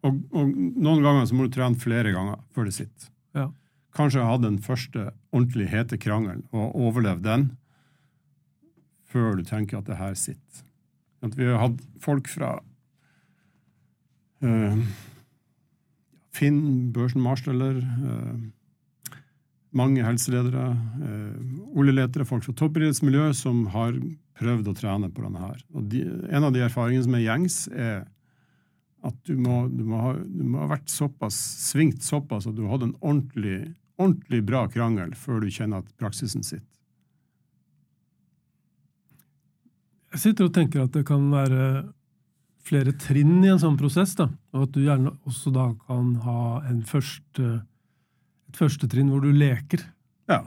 Og, 0.06 0.19
og 0.32 0.54
noen 0.54 1.02
ganger 1.04 1.26
så 1.26 1.36
må 1.36 1.48
du 1.48 1.56
trene 1.56 1.82
flere 1.82 2.13
ganger 2.13 2.38
før 2.54 2.69
det 2.69 2.76
sitter. 2.78 3.10
Ja. 3.36 3.50
Kanskje 3.98 4.28
ha 4.28 4.38
den 4.39 4.60
første 4.63 5.10
ordentlig 5.34 5.72
hete 5.74 5.98
krangelen 6.00 6.45
og 6.54 6.78
overleve 6.78 7.26
den 7.26 7.50
før 9.10 9.39
du 9.39 9.43
tenker 9.48 9.80
at 9.80 9.89
det 9.89 9.98
her 9.98 10.13
sitter. 10.13 10.65
At 11.26 11.34
vi 11.36 11.50
har 11.50 11.58
hatt 11.63 11.82
folk 12.00 12.30
fra 12.32 12.60
uh, 14.45 14.84
Finn, 16.39 16.62
Børsen 16.95 17.23
Marsteller, 17.23 17.82
eh, 17.84 19.17
mange 19.75 20.04
helseledere, 20.06 20.69
eh, 21.04 21.41
oljeletere, 21.78 22.25
folk 22.25 22.45
fra 22.45 22.56
toppidrettsmiljø 22.58 23.34
som 23.36 23.65
har 23.73 23.97
prøvd 24.39 24.71
å 24.71 24.78
trene 24.78 25.12
på 25.12 25.25
denne 25.25 25.43
her. 25.43 25.60
De, 25.91 26.06
en 26.32 26.47
av 26.47 26.56
de 26.56 26.63
erfaringene 26.63 27.06
som 27.06 27.17
er 27.17 27.25
gjengs, 27.25 27.60
er 27.75 28.08
at 29.04 29.15
du 29.28 29.36
må, 29.39 29.62
du 29.71 29.84
må, 29.88 29.99
ha, 30.04 30.15
du 30.19 30.43
må 30.43 30.63
ha 30.63 30.71
vært 30.73 30.89
såpass, 30.91 31.38
svingt 31.69 32.04
såpass 32.04 32.47
at 32.49 32.56
du 32.56 32.65
har 32.65 32.78
hatt 32.78 32.88
en 32.89 32.97
ordentlig, 32.99 33.75
ordentlig 33.99 34.41
bra 34.47 34.65
krangel 34.71 35.13
før 35.15 35.43
du 35.43 35.52
kjenner 35.54 35.84
at 35.84 35.93
praksisen 35.99 36.43
sitter. 36.43 36.65
Jeg 40.10 40.23
sitter 40.23 40.49
og 40.49 40.56
tenker 40.56 40.84
at 40.88 40.95
det 40.95 41.06
kan 41.08 41.28
være 41.32 41.93
flere 42.65 42.93
trinn 43.00 43.43
i 43.43 43.50
en 43.52 43.62
sånn 43.62 43.78
prosess, 43.80 44.15
da, 44.17 44.30
og 44.54 44.67
at 44.67 44.74
du 44.76 44.84
gjerne 44.84 45.13
også 45.30 45.54
da 45.56 45.69
kan 45.88 46.13
ha 46.26 46.41
en 46.69 46.82
første, 46.88 47.60
et 48.50 48.60
førstetrinn 48.60 49.10
hvor 49.12 49.24
du 49.24 49.32
leker. 49.34 49.84
Ja. 50.30 50.43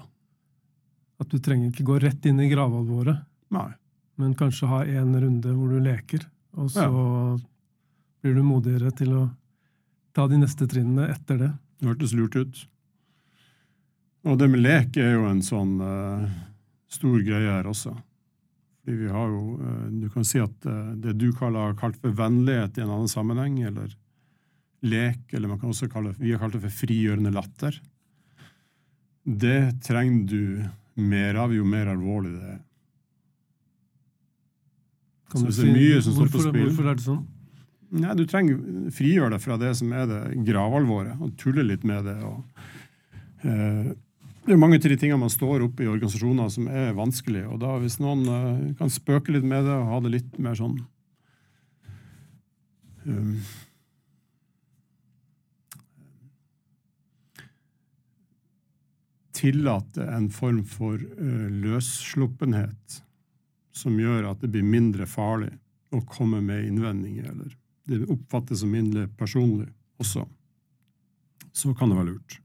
At 1.23 1.33
du 1.33 1.39
trenger 1.43 1.71
ikke 1.71 1.87
gå 1.89 1.99
rett 2.03 2.27
inn 2.29 2.41
i 2.43 2.51
gravalvoret, 2.51 3.25
Nei. 3.55 3.71
men 4.21 4.37
kanskje 4.39 4.71
ha 4.71 4.83
en 4.85 5.15
runde 5.19 5.55
hvor 5.57 5.73
du 5.73 5.83
leker, 5.83 6.27
og 6.59 6.71
så 6.71 6.89
blir 8.23 8.37
du 8.37 8.45
modigere 8.47 8.93
til 8.95 9.15
å 9.17 9.25
ta 10.15 10.29
de 10.29 10.39
neste 10.43 10.69
trinnene 10.71 11.09
etter 11.11 11.41
det. 11.41 11.51
Det 11.81 11.89
hørtes 11.91 12.15
lurt 12.15 12.37
ut. 12.37 12.63
Og 14.29 14.39
det 14.39 14.47
med 14.53 14.63
lek 14.63 14.97
er 15.03 15.17
jo 15.17 15.27
en 15.27 15.43
sånn 15.43 15.79
uh, 15.83 16.27
stor 16.93 17.23
greie 17.27 17.49
her 17.49 17.67
også. 17.67 17.97
Fordi 18.83 18.97
vi 18.99 19.11
har 19.15 19.31
jo 19.31 19.43
eh, 19.63 19.89
Du 20.03 20.09
kan 20.11 20.27
si 20.27 20.41
at 20.43 20.67
eh, 20.67 20.93
det 21.05 21.15
du 21.21 21.31
kaller, 21.39 21.77
kalt 21.79 21.99
for 22.03 22.15
vennlighet 22.19 22.79
i 22.79 22.85
en 22.85 22.91
annen 22.91 23.11
sammenheng, 23.11 23.61
eller 23.69 23.95
lek, 24.83 25.29
eller 25.31 25.53
man 25.53 25.61
kan 25.63 25.71
også 25.71 25.87
kalle 25.91 26.17
vi 26.19 26.33
har 26.33 26.43
kalt 26.43 26.57
det 26.57 26.65
for 26.65 26.81
frigjørende 26.83 27.31
latter. 27.35 27.79
Det 29.23 29.85
trenger 29.87 30.27
du 30.27 31.03
mer 31.03 31.39
av 31.39 31.55
jo 31.55 31.65
mer 31.65 31.93
alvorlig 31.93 32.35
det 32.35 32.49
er. 32.57 32.61
Kan 35.33 35.47
du 35.47 35.49
på 35.49 36.17
hvorfor, 36.19 36.51
Hvorfor 36.53 36.91
er 36.91 36.99
det 36.99 37.07
sånn? 37.07 37.23
Nei, 37.93 38.15
Du 38.17 38.25
trenger 38.29 38.91
frigjøre 38.93 39.35
deg 39.35 39.45
fra 39.45 39.57
det 39.61 39.71
som 39.79 39.93
er 39.97 40.09
det 40.09 40.21
gravalvoret, 40.49 41.21
og 41.21 41.37
tulle 41.41 41.65
litt 41.65 41.85
med 41.89 42.05
det. 42.09 42.19
og 42.25 42.43
eh, 43.47 43.93
det 44.43 44.57
er 44.57 44.59
mange 44.59 44.81
til 44.83 44.91
de 44.91 44.99
tingene 44.99 45.23
man 45.23 45.31
står 45.31 45.63
oppe 45.69 45.85
i 45.85 45.91
organisasjoner 45.91 46.49
som 46.51 46.67
er 46.67 46.97
vanskelig. 46.99 47.45
og 47.47 47.61
da 47.63 47.77
Hvis 47.79 48.01
noen 48.03 48.25
uh, 48.27 48.73
kan 48.79 48.91
spøke 48.91 49.35
litt 49.35 49.47
med 49.47 49.69
det 49.69 49.77
og 49.77 49.91
ha 49.91 50.01
det 50.03 50.15
litt 50.17 50.41
mer 50.43 50.59
sånn 50.59 50.81
um, 53.07 53.37
Tillate 59.39 60.11
en 60.11 60.29
form 60.35 60.61
for 60.67 60.99
uh, 60.99 61.49
løssluppenhet 61.63 63.01
som 63.73 63.99
gjør 63.99 64.33
at 64.33 64.43
det 64.43 64.51
blir 64.53 64.67
mindre 64.67 65.07
farlig 65.07 65.55
å 65.95 66.03
komme 66.09 66.43
med 66.45 66.67
innvendinger, 66.67 67.31
eller 67.31 67.55
det 67.89 68.11
oppfattes 68.11 68.63
som 68.63 68.71
mindre 68.73 69.07
personlig 69.19 69.69
også, 70.03 70.27
så 71.53 71.75
kan 71.77 71.91
det 71.93 71.99
være 71.99 72.13
lurt. 72.13 72.43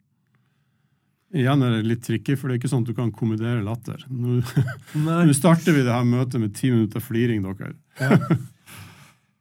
Igjen 1.35 1.61
er 1.63 1.73
det 1.75 1.85
litt 1.89 2.03
tricky, 2.07 2.35
for 2.39 2.47
det 2.47 2.55
er 2.55 2.59
ikke 2.61 2.69
sånn 2.71 2.85
at 2.85 2.91
du 2.91 2.95
kan 2.95 3.09
kommodere 3.11 3.59
latter. 3.65 4.03
Nå, 4.07 4.37
nå 5.27 5.33
starter 5.35 5.75
vi 5.75 5.83
det 5.83 5.91
her 5.91 6.05
møtet 6.07 6.39
med 6.39 6.53
ti 6.55 6.69
minutter 6.71 7.03
fliring, 7.03 7.43
dere. 7.43 7.73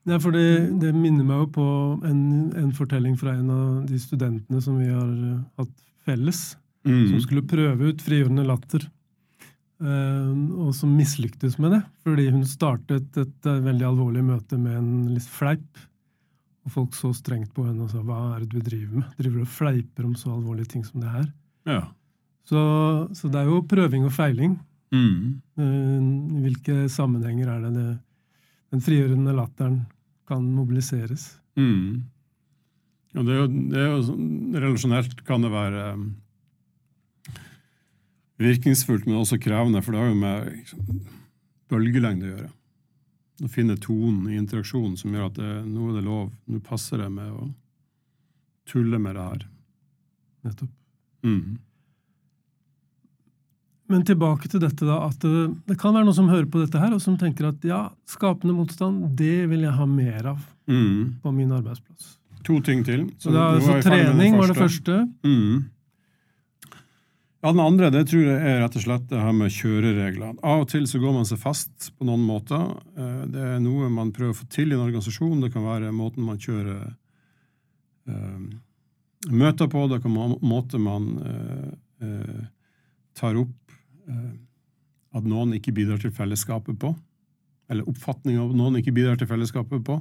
Nei 0.07 0.19
for 0.23 0.31
det, 0.35 0.45
det 0.83 0.93
minner 0.95 1.27
meg 1.27 1.41
jo 1.45 1.47
på 1.57 1.67
en, 2.07 2.21
en 2.59 2.73
fortelling 2.75 3.17
fra 3.19 3.33
en 3.35 3.49
av 3.51 3.87
de 3.89 3.99
studentene 3.99 4.61
som 4.63 4.77
vi 4.79 4.87
har 4.91 5.09
eh, 5.11 5.41
hatt 5.63 5.75
felles, 6.07 6.45
som 6.55 6.63
Mm. 6.87 7.19
skulle 7.25 7.43
prøve 7.51 7.89
ut 7.91 8.03
frigjørende 8.07 8.45
latter. 8.47 8.85
eh, 9.83 10.29
og 10.63 10.71
som 10.79 10.93
mislyktes 10.95 11.57
med 11.59 11.73
det, 11.75 11.81
fordi 12.07 12.29
hun 12.31 12.45
startet 12.47 13.19
et 13.19 13.47
eh, 13.51 13.59
veldig 13.65 13.89
alvorlig 13.89 14.23
møte 14.25 14.57
med 14.59 14.77
en 14.79 14.93
litt 15.15 15.27
fleip. 15.27 15.67
Og 16.67 16.71
folk 16.77 16.95
så 16.99 17.11
strengt 17.15 17.51
på 17.55 17.67
henne 17.67 17.83
og 17.83 17.91
sa 17.91 17.99
'hva 18.03 18.37
er 18.37 18.45
det 18.45 18.49
du 18.55 18.61
driver 18.61 19.01
med'? 19.03 19.17
Driver 19.19 19.37
du 19.37 19.43
og 19.43 19.49
fleiper 19.55 20.05
om 20.07 20.15
så 20.15 20.31
alvorlige 20.35 20.71
ting 20.71 20.85
som 20.87 21.01
det 21.03 21.11
her? 21.11 21.27
Ja. 21.67 21.83
Så, 22.47 22.61
så 23.19 23.29
det 23.33 23.43
er 23.43 23.51
jo 23.51 23.65
prøving 23.67 24.07
og 24.07 24.15
feiling. 24.15 24.57
Mm. 24.95 25.41
Eh, 25.59 25.97
I 26.39 26.43
hvilke 26.45 26.85
sammenhenger 26.93 27.51
er 27.51 27.65
det, 27.67 27.73
det 27.75 27.89
den 28.75 28.83
frigjørende 28.83 29.35
latteren 29.35 29.81
kan 30.29 30.47
mobiliseres? 30.55 31.33
Mm. 31.59 32.05
Og 33.17 33.27
det 33.27 33.35
er 33.35 33.41
jo, 33.41 33.49
det 33.73 33.81
er 33.81 33.91
jo 33.93 34.05
sånn- 34.11 34.57
relasjonelt 34.61 35.23
kan 35.27 35.45
det 35.45 35.53
være 35.53 35.85
um, 35.97 36.07
virkningsfullt, 38.43 39.07
men 39.07 39.23
også 39.23 39.39
krevende, 39.41 39.83
for 39.83 39.95
det 39.95 40.03
har 40.03 40.11
jo 40.11 40.19
med 40.21 40.51
liksom, 40.53 41.01
bølgelengde 41.73 42.29
å 42.29 42.33
gjøre. 42.35 42.51
Å 43.47 43.53
finne 43.53 43.79
tonen 43.81 44.27
i 44.33 44.39
interaksjonen 44.41 44.97
som 45.01 45.15
gjør 45.15 45.31
at 45.31 45.41
det, 45.41 45.53
nå 45.69 45.91
er 45.91 45.99
det 45.99 46.05
lov, 46.07 46.31
nå 46.51 46.61
passer 46.65 47.01
det 47.01 47.09
med 47.13 47.33
å 47.33 47.49
tulle 48.69 49.01
med 49.01 49.17
det 49.17 49.27
her. 49.31 49.47
Nettopp. 50.47 50.76
Mm. 51.27 51.57
Men 53.89 54.03
tilbake 54.03 54.49
til 54.51 54.59
dette, 54.65 54.83
da, 54.89 54.97
at 55.07 55.21
det, 55.23 55.45
det 55.69 55.77
kan 55.79 55.95
være 55.95 56.09
noen 56.09 56.17
som 56.17 56.27
hører 56.31 56.49
på 56.51 56.59
dette 56.65 56.81
her, 56.83 56.95
og 56.97 57.03
som 57.05 57.15
tenker 57.21 57.53
at 57.53 57.63
ja, 57.67 57.85
skapende 58.11 58.57
motstand, 58.57 59.13
det 59.19 59.45
vil 59.51 59.63
jeg 59.67 59.77
ha 59.79 59.87
mer 59.91 60.33
av 60.35 60.45
Mm. 60.67 61.21
på 61.23 61.31
min 61.31 61.53
arbeidsplass. 61.55 62.17
To 62.43 62.57
ting 62.67 62.81
til. 62.83 63.05
Så, 63.23 63.31
da, 63.31 63.53
så 63.63 63.77
trening 63.85 64.35
var 64.35 64.49
det 64.51 64.57
første. 64.59 64.97
Mm. 65.23 65.61
Ja, 67.45 67.53
Den 67.53 67.61
andre 67.63 67.91
det 67.95 68.09
tror 68.11 68.25
jeg 68.27 68.41
er 68.43 68.59
rett 68.65 68.75
og 68.75 68.83
slett 68.83 69.05
det 69.13 69.21
her 69.23 69.31
med 69.39 69.55
kjøreregler. 69.55 70.33
Av 70.43 70.65
og 70.65 70.69
til 70.73 70.89
så 70.91 70.99
går 70.99 71.15
man 71.15 71.29
seg 71.29 71.39
fast 71.39 71.93
på 71.95 72.09
noen 72.09 72.25
måter. 72.27 72.65
Eh, 72.99 73.21
Det 73.31 73.45
er 73.53 73.61
noe 73.63 73.87
man 73.95 74.11
prøver 74.11 74.35
å 74.35 74.41
få 74.41 74.49
til 74.51 74.73
i 74.73 74.75
en 74.75 74.83
organisasjon. 74.89 75.39
Det 75.47 75.53
kan 75.55 75.63
være 75.63 75.95
måten 75.95 76.27
man 76.27 76.39
kjører 76.43 76.97
eh, 78.11 78.41
møter 79.31 79.69
på. 79.71 79.87
Det 79.91 80.03
kan 80.05 80.15
være 80.15 80.39
måten 80.45 80.85
man 80.85 81.09
eh, 81.23 81.71
eh, 82.07 82.43
tar 83.17 83.39
opp 83.41 83.77
eh, 84.09 84.35
at 85.17 85.25
noen 85.25 85.55
ikke 85.57 85.75
bidrar 85.77 86.01
til 86.03 86.13
fellesskapet 86.15 86.79
på. 86.81 86.93
Eller 87.73 87.89
oppfatning 87.89 88.39
av 88.39 88.53
at 88.53 88.61
noen 88.61 88.79
ikke 88.81 88.95
bidrar 88.95 89.19
til 89.19 89.31
fellesskapet 89.31 89.83
på. 89.87 89.99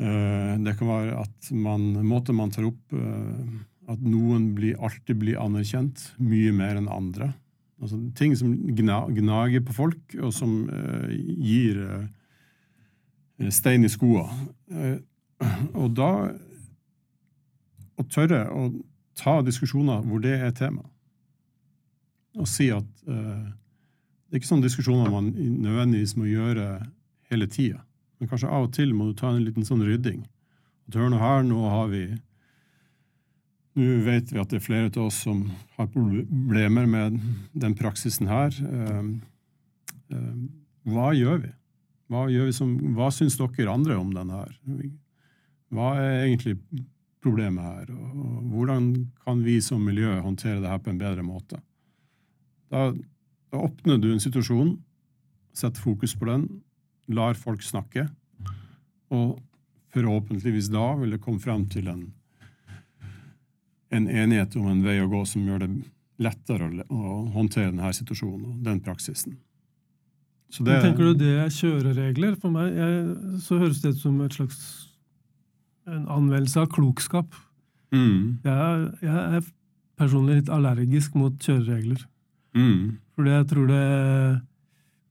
Eh, 0.00 0.54
Det 0.62 0.76
kan 0.78 0.88
være 0.88 1.20
at 1.24 1.52
man, 1.52 1.92
måten 2.06 2.38
man 2.38 2.50
tar 2.54 2.68
opp 2.70 2.96
eh, 2.96 3.44
at 3.92 4.00
noen 4.00 4.52
blir, 4.56 4.78
alltid 4.78 5.18
blir 5.18 5.40
anerkjent 5.42 6.12
mye 6.22 6.52
mer 6.54 6.78
enn 6.78 6.88
andre. 6.88 7.32
Altså, 7.82 7.98
ting 8.14 8.36
som 8.38 8.54
gna, 8.78 9.02
gnager 9.10 9.64
på 9.66 9.74
folk, 9.74 10.14
og 10.22 10.30
som 10.30 10.52
gir 11.10 11.80
stein 13.50 13.82
i 13.82 13.90
skoa. 13.90 14.28
Og 15.74 15.88
da 15.98 16.30
å 18.02 18.08
tørre 18.10 18.44
å 18.50 18.68
ta 19.18 19.40
diskusjoner 19.44 20.04
hvor 20.06 20.22
det 20.24 20.34
er 20.40 20.54
tema, 20.56 20.84
og 22.38 22.48
si 22.48 22.70
at 22.72 22.86
uh, 23.08 23.48
det 24.32 24.38
er 24.38 24.40
ikke 24.40 24.48
sånne 24.48 24.64
diskusjoner 24.64 25.10
man 25.12 25.32
nødvendigvis 25.36 26.14
må 26.16 26.24
gjøre 26.24 26.66
hele 27.28 27.48
tida. 27.52 27.82
Men 28.16 28.30
kanskje 28.30 28.48
av 28.48 28.68
og 28.68 28.70
til 28.72 28.94
må 28.96 29.10
du 29.10 29.16
ta 29.18 29.28
en 29.28 29.42
liten 29.44 29.66
sånn 29.66 29.82
rydding. 29.84 30.22
At 30.88 30.96
hør 30.96 31.10
nå 31.12 31.18
her, 31.20 31.42
nå 31.44 31.64
har 31.68 31.90
vi 31.92 32.06
Nå 33.72 33.86
vet 34.04 34.28
vi 34.28 34.36
at 34.36 34.50
det 34.52 34.58
er 34.58 34.64
flere 34.66 34.90
av 34.90 35.06
oss 35.06 35.22
som 35.24 35.46
har 35.78 35.86
problemer 35.94 36.84
med 36.84 37.14
den 37.56 37.72
praksisen 37.76 38.28
her. 38.28 38.52
Uh, 38.68 39.12
uh, 40.12 40.42
Hva 40.92 41.06
gjør 41.16 41.38
vi? 41.46 41.52
Hva, 42.12 42.26
gjør 42.28 42.50
vi 42.50 42.56
som, 42.56 42.74
hva 42.92 43.08
syns 43.16 43.38
dere 43.40 43.72
andre 43.72 43.96
om 43.96 44.10
den 44.12 44.32
her? 44.32 44.50
Hva 45.72 45.94
er 46.02 46.26
egentlig 46.26 46.58
problemet 47.22 47.64
her? 47.64 47.92
Og 47.94 48.40
hvordan 48.52 48.88
kan 49.24 49.44
vi 49.44 49.60
som 49.64 49.84
miljø 49.84 50.18
håndtere 50.20 50.60
det 50.62 50.70
her 50.70 50.82
på 50.82 50.92
en 50.92 51.00
bedre 51.00 51.24
måte? 51.26 51.60
Da, 52.72 52.90
da 53.52 53.62
åpner 53.66 54.00
du 54.00 54.10
en 54.12 54.22
situasjon, 54.22 54.76
setter 55.56 55.84
fokus 55.84 56.16
på 56.16 56.28
den, 56.28 56.48
lar 57.12 57.36
folk 57.38 57.62
snakke, 57.64 58.08
og 59.12 59.40
forhåpentligvis 59.92 60.70
da 60.72 60.94
vil 61.00 61.12
det 61.14 61.20
komme 61.22 61.42
frem 61.42 61.66
til 61.68 61.90
en, 61.92 62.06
en 63.92 64.06
enighet 64.08 64.56
om 64.56 64.70
en 64.70 64.84
vei 64.84 64.96
å 65.02 65.10
gå 65.10 65.24
som 65.28 65.44
gjør 65.44 65.66
det 65.66 65.72
lettere 66.22 66.68
å, 66.88 67.16
håndtere 67.34 67.72
denne 67.72 67.92
situasjonen 67.94 68.46
og 68.52 68.62
den 68.64 68.80
praksisen. 68.84 69.36
Det, 70.52 70.80
Tenker 70.84 71.10
du 71.10 71.14
det 71.16 71.32
er 71.40 71.52
kjøreregler? 71.52 72.34
For 72.40 72.52
meg 72.52 72.74
jeg, 72.76 72.96
så 73.40 73.56
høres 73.60 73.80
det 73.80 73.94
ut 73.94 74.02
som 74.02 74.18
et 74.20 74.34
slags 74.36 74.58
en 75.86 76.06
anvendelse 76.08 76.56
av 76.60 76.68
klokskap. 76.72 77.34
Mm, 77.92 78.38
Jeg 78.44 78.92
jeg 79.02 79.36
er 79.36 79.42
personlig 79.98 80.34
litt 80.40 80.48
allergisk 80.48 81.14
mot 81.14 81.32
kjøreregler. 81.38 82.04
mm, 82.54 82.98
Fordi 83.16 83.30
jeg 83.30 83.46
tror 83.48 83.66
det 83.68 84.42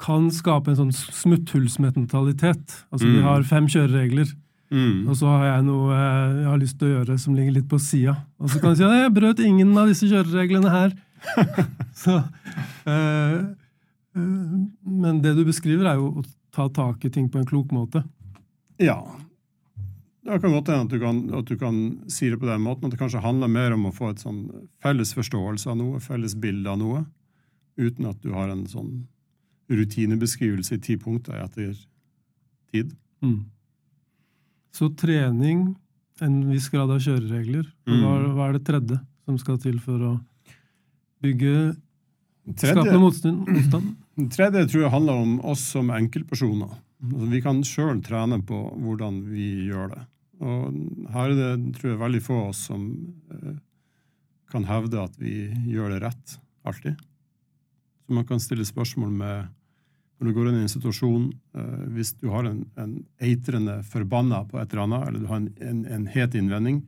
kan 0.02 0.30
skape 0.32 0.72
en 0.72 0.76
sånn 0.80 0.92
smutthullsmentalitet. 0.92 2.86
Altså 2.92 3.06
vi 3.06 3.18
Mm. 3.20 3.24
har 3.24 3.44
fem 3.44 3.68
kjøreregler, 3.68 4.34
mm, 4.72 5.08
og 5.08 5.16
så 5.16 5.28
har 5.28 5.46
jeg 5.46 5.66
noe 5.66 5.94
jeg 5.94 6.46
har 6.46 6.58
lyst 6.58 6.80
til 6.80 6.88
å 6.88 7.06
gjøre 7.06 7.20
som 7.20 7.36
ligger 7.36 7.54
litt 7.54 7.68
på 7.70 7.80
sida. 7.80 8.16
Og 8.40 8.50
så 8.50 8.60
kan 8.60 8.72
du 8.72 8.76
si 8.78 8.84
at 8.84 8.92
jeg 8.92 9.14
brøt 9.14 9.40
ingen 9.46 9.78
av 9.78 9.88
disse 9.88 10.08
kjørereglene 10.10 10.70
her. 10.72 10.92
så, 11.94 12.24
øh, 12.88 13.56
øh, 14.18 14.68
men 14.86 15.22
det 15.22 15.36
du 15.38 15.46
beskriver, 15.46 15.86
er 15.86 15.96
jo 15.96 16.22
å 16.22 16.26
ta 16.52 16.68
tak 16.68 17.06
i 17.06 17.10
ting 17.10 17.30
på 17.30 17.38
en 17.38 17.46
klok 17.46 17.68
måte. 17.72 18.04
Ja. 18.80 19.04
Det 20.24 20.38
kan 20.42 20.52
godt 20.54 20.68
hende 20.70 20.86
at 20.86 20.90
du 20.94 21.00
kan, 21.02 21.22
at 21.34 21.46
du 21.50 21.56
kan 21.58 21.78
si 22.12 22.30
det 22.30 22.38
på 22.40 22.46
den 22.46 22.62
måten, 22.62 22.86
at 22.86 22.92
det 22.94 23.00
kanskje 23.02 23.24
handler 23.24 23.50
mer 23.50 23.74
om 23.74 23.88
å 23.90 23.94
få 23.96 24.12
et 24.12 24.22
sånn 24.22 24.44
felles 24.84 25.16
forståelse 25.18 25.72
av 25.72 25.78
noe, 25.80 26.00
felles 26.04 26.36
bilde 26.38 26.70
av 26.70 26.78
noe, 26.78 27.06
uten 27.82 28.06
at 28.06 28.20
du 28.22 28.30
har 28.36 28.52
en 28.54 28.68
sånn 28.70 29.08
rutinebeskrivelse 29.72 30.76
i 30.78 30.82
ti 30.84 30.98
punkter 31.02 31.40
etter 31.42 31.74
tid. 32.72 32.94
Mm. 33.24 33.46
Så 34.76 34.92
trening, 34.96 35.72
en 36.22 36.36
viss 36.52 36.70
grad 36.70 36.92
av 36.94 37.00
kjøreregler. 37.02 37.66
Og 37.88 37.96
hva, 37.98 38.12
Mm. 38.22 38.36
hva 38.36 38.50
er 38.50 38.54
det 38.60 38.64
tredje 38.68 39.00
som 39.26 39.38
skal 39.42 39.58
til 39.58 39.80
for 39.80 39.98
å 40.00 40.20
bygge 41.22 41.76
Tredje, 42.58 42.74
Skapende 42.74 43.00
motstand? 43.00 43.48
motstand? 43.48 43.96
tredje 44.36 44.66
tror 44.68 44.82
jeg 44.82 44.92
handler 44.92 45.14
om 45.14 45.40
oss 45.46 45.60
som 45.62 45.90
enkeltpersoner. 45.94 46.72
Vi 47.02 47.42
kan 47.42 47.64
sjøl 47.66 48.02
trene 48.06 48.38
på 48.46 48.58
hvordan 48.78 49.24
vi 49.32 49.48
gjør 49.72 49.96
det. 49.96 50.02
Og 50.42 50.76
her 51.14 51.34
er 51.34 51.40
det 51.40 51.78
tror 51.78 51.94
jeg 51.94 52.02
veldig 52.02 52.22
få 52.26 52.38
av 52.38 52.52
oss 52.52 52.62
som 52.70 52.86
eh, 53.34 53.56
kan 54.52 54.68
hevde 54.70 55.02
at 55.02 55.18
vi 55.22 55.50
gjør 55.70 55.96
det 55.96 56.02
rett 56.04 56.36
alltid. 56.68 57.02
Så 58.06 58.18
man 58.18 58.28
kan 58.30 58.42
stille 58.42 58.66
spørsmål 58.68 59.12
med 59.18 59.50
når 60.22 60.30
du 60.30 60.38
går 60.38 60.50
inn 60.52 60.60
i 60.60 60.66
en 60.68 60.70
situasjon, 60.70 61.30
eh, 61.58 61.86
hvis 61.96 62.14
du 62.22 62.28
har 62.34 62.46
en, 62.46 62.62
en 62.78 62.94
eitrende 63.22 63.80
forbanna 63.90 64.44
på 64.50 64.60
et 64.62 64.70
eller 64.70 64.84
annet, 64.86 65.08
eller 65.08 65.24
du 65.24 65.30
har 65.32 65.42
en, 65.42 65.50
en, 65.66 65.80
en 65.98 66.06
het 66.14 66.38
innvending, 66.38 66.84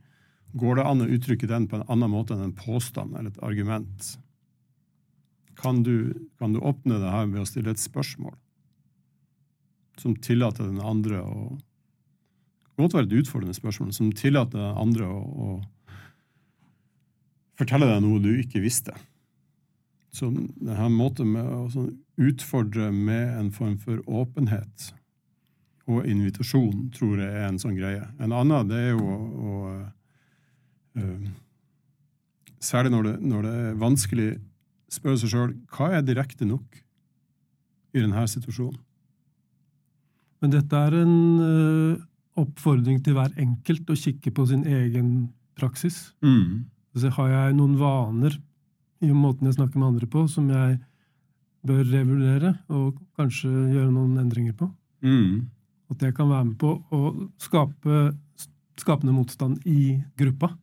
går 0.53 0.77
det 0.77 0.85
an 0.85 1.01
å 1.01 1.09
uttrykke 1.15 1.49
den 1.49 1.65
på 1.69 1.79
en 1.79 1.87
annen 1.89 2.13
måte 2.13 2.37
enn 2.37 2.45
en 2.51 2.57
påstand 2.57 3.17
eller 3.17 3.33
et 3.33 3.41
argument? 3.45 4.11
Kan 5.57 5.81
du, 5.85 6.13
kan 6.37 6.53
du 6.53 6.61
åpne 6.61 7.01
det 7.01 7.13
her 7.13 7.25
ved 7.31 7.41
å 7.41 7.49
stille 7.49 7.73
et 7.73 7.81
spørsmål 7.81 8.35
som 10.01 10.15
tillater 10.15 10.67
den 10.67 10.81
andre 10.81 11.21
å 11.21 11.53
Det 11.53 12.77
kan 12.77 12.87
godt 12.87 12.95
være 12.97 13.05
et 13.05 13.19
utfordrende 13.21 13.53
spørsmål 13.53 13.91
som 13.93 14.11
tillater 14.17 14.57
den 14.57 14.77
andre 14.81 15.05
å, 15.05 15.19
å 15.21 15.49
fortelle 17.59 17.85
deg 17.85 17.99
noe 18.01 18.21
du 18.23 18.31
ikke 18.41 18.63
visste. 18.63 18.95
Så 20.13 20.31
denne 20.33 20.89
måten 20.89 21.29
med 21.35 21.45
å 21.45 21.67
sånn 21.69 21.91
utfordre 22.21 22.89
med 22.93 23.37
en 23.37 23.51
form 23.53 23.77
for 23.81 24.01
åpenhet 24.09 24.89
og 25.89 26.07
invitasjon 26.07 26.87
tror 26.95 27.19
jeg 27.19 27.29
er 27.29 27.47
en 27.47 27.59
sånn 27.61 27.77
greie. 27.77 28.05
En 28.21 28.33
annen 28.33 28.69
det 28.69 28.79
er 28.79 28.91
jo 28.93 29.05
å, 29.05 29.17
å 29.49 29.53
uh, 31.01 31.31
Særlig 32.63 32.93
når 32.93 33.03
det, 33.03 33.13
når 33.27 33.41
det 33.43 33.49
er 33.59 33.73
vanskelig, 33.75 34.27
spørre 34.87 35.19
seg 35.19 35.33
sjøl 35.33 35.49
hva 35.75 35.89
er 35.97 36.05
direkte 36.07 36.45
nok 36.47 36.77
i 37.91 37.99
denne 37.99 38.23
situasjonen. 38.31 38.77
Men 40.43 40.51
dette 40.51 40.75
er 40.75 40.97
en 40.99 41.15
eh, 41.47 42.01
oppfordring 42.41 42.99
til 43.05 43.15
hver 43.15 43.31
enkelt 43.39 43.89
å 43.89 43.97
kikke 43.97 44.33
på 44.35 44.45
sin 44.49 44.65
egen 44.67 45.13
praksis. 45.57 46.11
Så 46.93 47.11
har 47.15 47.29
jeg 47.31 47.55
noen 47.57 47.77
vaner 47.79 48.35
i 49.03 49.11
måten 49.15 49.47
jeg 49.47 49.57
snakker 49.57 49.79
med 49.79 49.93
andre 49.93 50.09
på, 50.09 50.25
som 50.27 50.49
jeg 50.51 50.77
bør 51.63 51.83
revurdere 51.87 52.57
og 52.75 52.99
kanskje 53.15 53.49
gjøre 53.49 53.91
noen 53.93 54.19
endringer 54.19 54.55
på? 54.59 54.67
Mm. 55.05 55.47
At 55.93 56.03
jeg 56.03 56.15
kan 56.17 56.29
være 56.31 56.49
med 56.51 56.59
på 56.59 56.75
å 56.91 57.13
skape 57.41 58.11
skapende 58.79 59.13
motstand 59.13 59.61
i 59.69 59.99
gruppa. 60.17 60.53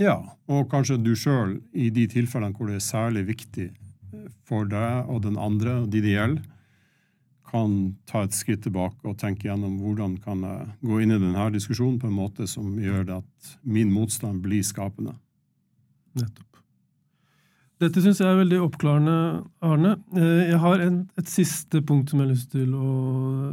Ja, 0.00 0.16
og 0.48 0.70
kanskje 0.72 0.98
du 1.00 1.12
sjøl, 1.18 1.58
i 1.76 1.90
de 1.92 2.06
tilfellene 2.10 2.56
hvor 2.56 2.70
det 2.70 2.78
er 2.80 2.86
særlig 2.86 3.26
viktig 3.34 3.68
for 4.48 4.68
deg 4.68 5.10
og 5.12 5.22
den 5.26 5.36
andre, 5.38 5.82
og 5.84 5.90
de 5.92 6.00
det 6.02 6.16
gjelder, 6.16 6.46
kan 7.50 7.96
ta 8.06 8.22
et 8.26 8.34
skritt 8.36 8.62
tilbake 8.62 9.02
og 9.10 9.16
tenke 9.18 9.48
gjennom 9.48 9.78
hvordan 9.82 10.16
kan 10.22 10.42
jeg 10.46 10.68
gå 10.86 11.00
inn 11.02 11.10
i 11.14 11.18
denne 11.18 11.48
diskusjonen 11.54 11.98
på 12.00 12.06
en 12.10 12.16
måte 12.16 12.46
som 12.50 12.76
gjør 12.78 13.04
det 13.08 13.16
at 13.20 13.50
min 13.64 13.90
motstand 13.92 14.40
blir 14.44 14.62
skapende. 14.66 15.16
Nettopp. 16.18 16.46
Dette 17.80 18.02
syns 18.04 18.18
jeg 18.20 18.28
er 18.28 18.36
veldig 18.42 18.58
oppklarende, 18.60 19.12
Arne. 19.64 19.94
Eh, 20.12 20.50
Jeg 20.50 20.58
har 20.60 20.82
en, 20.84 20.98
et 21.16 21.28
siste 21.32 21.80
punkt 21.88 22.10
som 22.12 22.20
jeg 22.20 22.26
har 22.28 22.34
lyst 22.34 22.50
til 22.52 22.74
å 22.76 22.90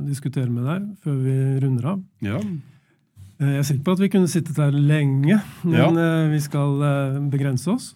diskutere 0.04 0.50
med 0.52 0.66
deg 0.68 0.90
før 1.06 1.22
vi 1.24 1.36
runder 1.64 1.86
av. 1.94 2.02
Ja. 2.22 2.42
Eh, 3.40 3.54
Jeg 3.54 3.62
er 3.62 3.68
sikker 3.70 3.86
på 3.88 3.96
at 3.96 4.04
vi 4.04 4.10
kunne 4.12 4.28
sittet 4.28 4.58
her 4.60 4.72
lenge, 4.76 5.40
men 5.64 5.80
Ja. 5.80 5.88
eh, 5.96 6.28
vi 6.34 6.40
skal 6.44 6.76
begrense 7.32 7.68
oss. 7.72 7.96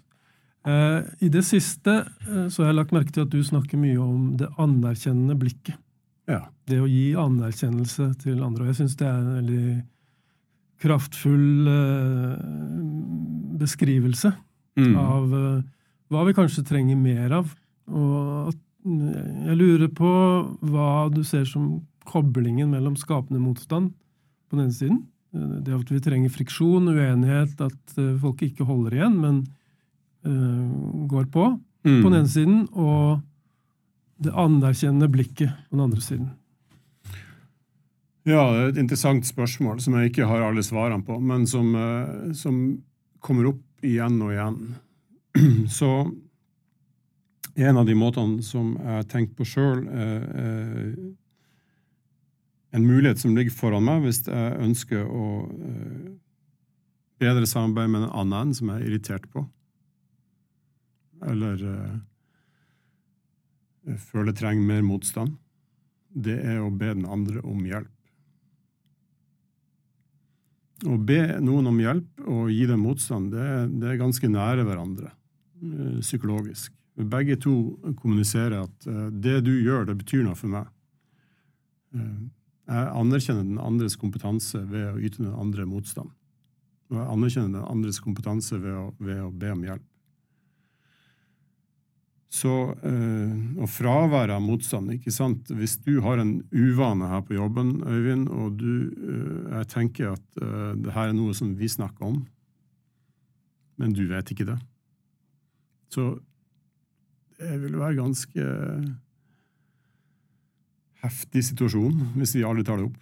I 0.63 1.27
det 1.33 1.41
siste 1.43 2.05
så 2.53 2.61
har 2.61 2.67
jeg 2.69 2.75
lagt 2.77 2.91
merke 2.93 3.11
til 3.11 3.23
at 3.23 3.31
du 3.33 3.39
snakker 3.41 3.79
mye 3.81 3.97
om 3.97 4.37
det 4.37 4.47
anerkjennende 4.61 5.33
blikket. 5.35 5.73
Ja. 6.31 6.41
Det 6.71 6.79
å 6.79 6.87
gi 6.87 7.11
anerkjennelse 7.19 8.11
til 8.21 8.41
andre. 8.45 8.63
Og 8.63 8.71
jeg 8.71 8.79
syns 8.81 8.95
det 8.99 9.07
er 9.07 9.17
en 9.19 9.33
veldig 9.41 9.83
kraftfull 10.81 11.67
eh, 11.67 12.37
beskrivelse 13.61 14.33
Mm. 14.79 14.93
av 14.95 15.33
eh, 15.35 15.63
hva 16.09 16.21
vi 16.25 16.33
kanskje 16.33 16.63
trenger 16.63 16.95
mer 16.95 17.33
av. 17.41 17.49
Og 17.91 18.53
eh, 18.55 19.47
jeg 19.49 19.57
lurer 19.59 19.89
på 19.91 20.11
hva 20.71 21.09
du 21.11 21.19
ser 21.27 21.43
som 21.45 21.81
koblingen 22.07 22.71
mellom 22.71 22.95
skapende 22.97 23.41
motstand 23.43 23.91
på 24.47 24.55
den 24.55 24.69
ene 24.69 24.77
siden. 24.77 25.01
Det 25.35 25.75
at 25.75 25.91
vi 25.91 25.99
trenger 26.03 26.31
friksjon, 26.33 26.87
uenighet, 26.91 27.59
at 27.67 27.93
folk 28.23 28.41
ikke 28.47 28.65
holder 28.67 28.95
igjen, 28.97 29.19
men 29.21 29.43
går 31.11 31.27
på 31.31 31.45
Mm. 31.83 32.03
på 32.03 32.09
den 32.11 32.19
ene 32.19 32.29
siden, 32.29 32.57
og 32.77 33.21
det 34.21 34.33
anerkjennende 34.37 35.09
blikket 35.11 35.49
på 35.69 35.75
den 35.75 35.83
andre 35.87 36.01
siden. 36.01 36.29
Ja, 38.27 38.43
det 38.53 38.59
er 38.61 38.67
et 38.69 38.81
interessant 38.83 39.25
spørsmål 39.25 39.79
som 39.81 39.95
jeg 39.97 40.11
ikke 40.11 40.27
har 40.29 40.43
alle 40.45 40.61
svarene 40.65 41.01
på, 41.05 41.17
men 41.17 41.47
som, 41.49 41.73
eh, 41.75 42.33
som 42.37 42.59
kommer 43.19 43.49
opp 43.49 43.85
igjen 43.85 44.19
og 44.21 44.35
igjen. 44.35 44.59
Så 45.79 45.89
en 47.55 47.77
av 47.77 47.87
de 47.89 47.95
måtene 47.97 48.45
som 48.45 48.75
jeg 48.77 49.07
tenker 49.09 49.35
på 49.41 49.47
sjøl, 49.49 49.81
er 49.89 50.93
en 52.71 52.87
mulighet 52.87 53.19
som 53.19 53.33
ligger 53.35 53.51
foran 53.51 53.83
meg 53.83 54.05
hvis 54.05 54.21
jeg 54.27 54.59
ønsker 54.63 55.01
å 55.03 55.25
eh, 55.49 56.11
bedre 57.21 57.49
samarbeid 57.49 57.91
med 57.91 58.05
en 58.05 58.13
annen 58.23 58.53
som 58.55 58.69
jeg 58.71 58.79
er 58.79 58.87
irritert 58.87 59.27
på, 59.33 59.43
eller 61.27 61.59
føler 64.11 64.35
trenger 64.37 64.67
mer 64.67 64.83
motstand. 64.85 65.37
Det 66.11 66.37
er 66.43 66.59
å 66.61 66.69
be 66.69 66.91
den 66.93 67.07
andre 67.09 67.41
om 67.47 67.63
hjelp. 67.65 67.91
Å 70.81 70.97
be 70.97 71.21
noen 71.45 71.69
om 71.69 71.79
hjelp 71.79 72.21
og 72.25 72.49
gi 72.49 72.65
dem 72.65 72.81
motstand, 72.81 73.31
det, 73.35 73.47
det 73.81 73.91
er 73.91 73.99
ganske 74.01 74.29
nære 74.31 74.65
hverandre 74.65 75.11
eh, 75.11 75.99
psykologisk. 76.01 76.73
Begge 76.97 77.37
to 77.39 77.53
kommuniserer 78.01 78.63
at 78.63 78.87
eh, 78.89 79.09
det 79.13 79.43
du 79.45 79.53
gjør, 79.61 79.85
det 79.87 79.99
betyr 80.01 80.25
noe 80.25 80.37
for 80.37 80.49
meg. 80.53 80.71
Eh, 81.95 82.23
Jeg 82.71 82.89
anerkjenner 82.97 83.45
den 83.45 83.61
andres 83.61 83.97
kompetanse 83.99 84.63
ved 84.71 84.89
å 84.89 84.99
yte 85.01 85.21
den 85.21 85.37
andre 85.37 85.67
motstand. 85.69 86.09
Og 86.89 86.97
jeg 86.97 87.07
anerkjenner 87.13 87.53
den 87.59 87.71
andres 87.71 88.01
kompetanse 88.03 88.57
ved 88.61 88.75
å, 88.75 88.89
ved 88.99 89.21
å 89.21 89.31
be 89.31 89.53
om 89.53 89.63
hjelp. 89.65 89.85
Så, 92.31 92.51
eh, 92.87 93.31
og 93.59 93.67
fraværet 93.67 94.31
av 94.31 94.43
motstand, 94.43 94.93
ikke 94.95 95.11
sant. 95.11 95.49
Hvis 95.51 95.75
du 95.83 95.97
har 96.05 96.21
en 96.21 96.37
uvane 96.55 97.09
her 97.11 97.25
på 97.27 97.35
jobben, 97.35 97.81
Øyvind, 97.83 98.29
og 98.31 98.55
du, 98.61 98.87
eh, 98.87 99.57
jeg 99.57 99.67
tenker 99.73 100.13
at 100.13 100.39
eh, 100.39 100.71
det 100.79 100.93
her 100.95 101.11
er 101.11 101.17
noe 101.17 101.35
som 101.35 101.51
vi 101.59 101.67
snakker 101.67 102.07
om, 102.07 102.21
men 103.81 103.95
du 103.97 104.05
vet 104.07 104.31
ikke 104.31 104.47
det, 104.47 104.59
så 105.91 106.13
det 107.41 107.57
vil 107.63 107.75
være 107.81 107.97
ganske 107.97 108.47
heftig 111.01 111.43
situasjon 111.49 111.97
hvis 112.15 112.35
vi 112.37 112.45
aldri 112.47 112.63
tar 112.63 112.79
det 112.79 112.91
opp. 112.91 112.99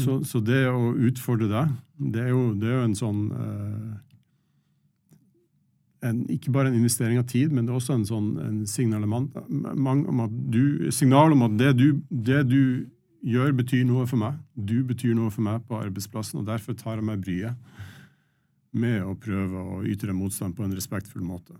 Så, 0.00 0.18
så 0.24 0.40
det 0.40 0.62
å 0.68 0.92
utfordre 0.96 1.48
deg, 1.48 1.72
det 2.12 2.22
er 2.26 2.30
jo, 2.32 2.44
det 2.56 2.70
er 2.70 2.78
jo 2.78 2.84
en 2.88 2.98
sånn 2.98 3.24
eh, 3.36 3.96
en, 6.02 6.20
Ikke 6.30 6.52
bare 6.54 6.68
en 6.70 6.74
investering 6.78 7.18
av 7.18 7.26
tid, 7.26 7.52
men 7.52 7.66
det 7.66 7.72
er 7.72 7.78
også 7.80 7.94
en 7.96 8.04
sånn 8.06 8.28
en 8.42 8.58
signalement 8.66 9.34
om 9.38 10.20
at 10.24 10.30
du, 10.52 10.90
signal 10.94 11.32
om 11.34 11.42
at 11.42 11.56
det 11.58 11.72
du, 11.78 11.86
det 12.10 12.44
du 12.48 12.86
gjør, 13.26 13.52
betyr 13.58 13.84
noe 13.88 14.06
for 14.06 14.16
meg. 14.20 14.36
Du 14.54 14.84
betyr 14.86 15.14
noe 15.18 15.30
for 15.34 15.42
meg 15.42 15.64
på 15.66 15.78
arbeidsplassen, 15.80 16.38
og 16.40 16.46
derfor 16.46 16.76
tar 16.78 17.00
jeg 17.00 17.04
meg 17.08 17.24
bryet 17.24 17.56
med 18.78 19.02
å 19.02 19.16
prøve 19.18 19.58
å 19.58 19.80
yte 19.88 20.06
deg 20.06 20.14
motstand 20.14 20.54
på 20.54 20.62
en 20.66 20.74
respektfull 20.76 21.24
måte. 21.24 21.56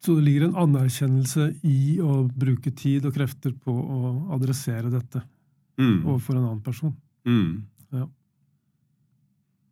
Så 0.00 0.14
det 0.16 0.24
ligger 0.24 0.46
en 0.48 0.56
anerkjennelse 0.56 1.50
i 1.68 1.98
å 2.00 2.22
bruke 2.32 2.72
tid 2.72 3.04
og 3.06 3.14
krefter 3.14 3.52
på 3.52 3.70
å 3.74 4.14
adressere 4.34 4.90
dette 4.90 5.22
Mm. 5.80 6.02
overfor 6.04 6.36
en 6.36 6.44
annen 6.44 6.60
person. 6.60 6.90
Mm. 7.24 7.62
Ja. 7.92 8.06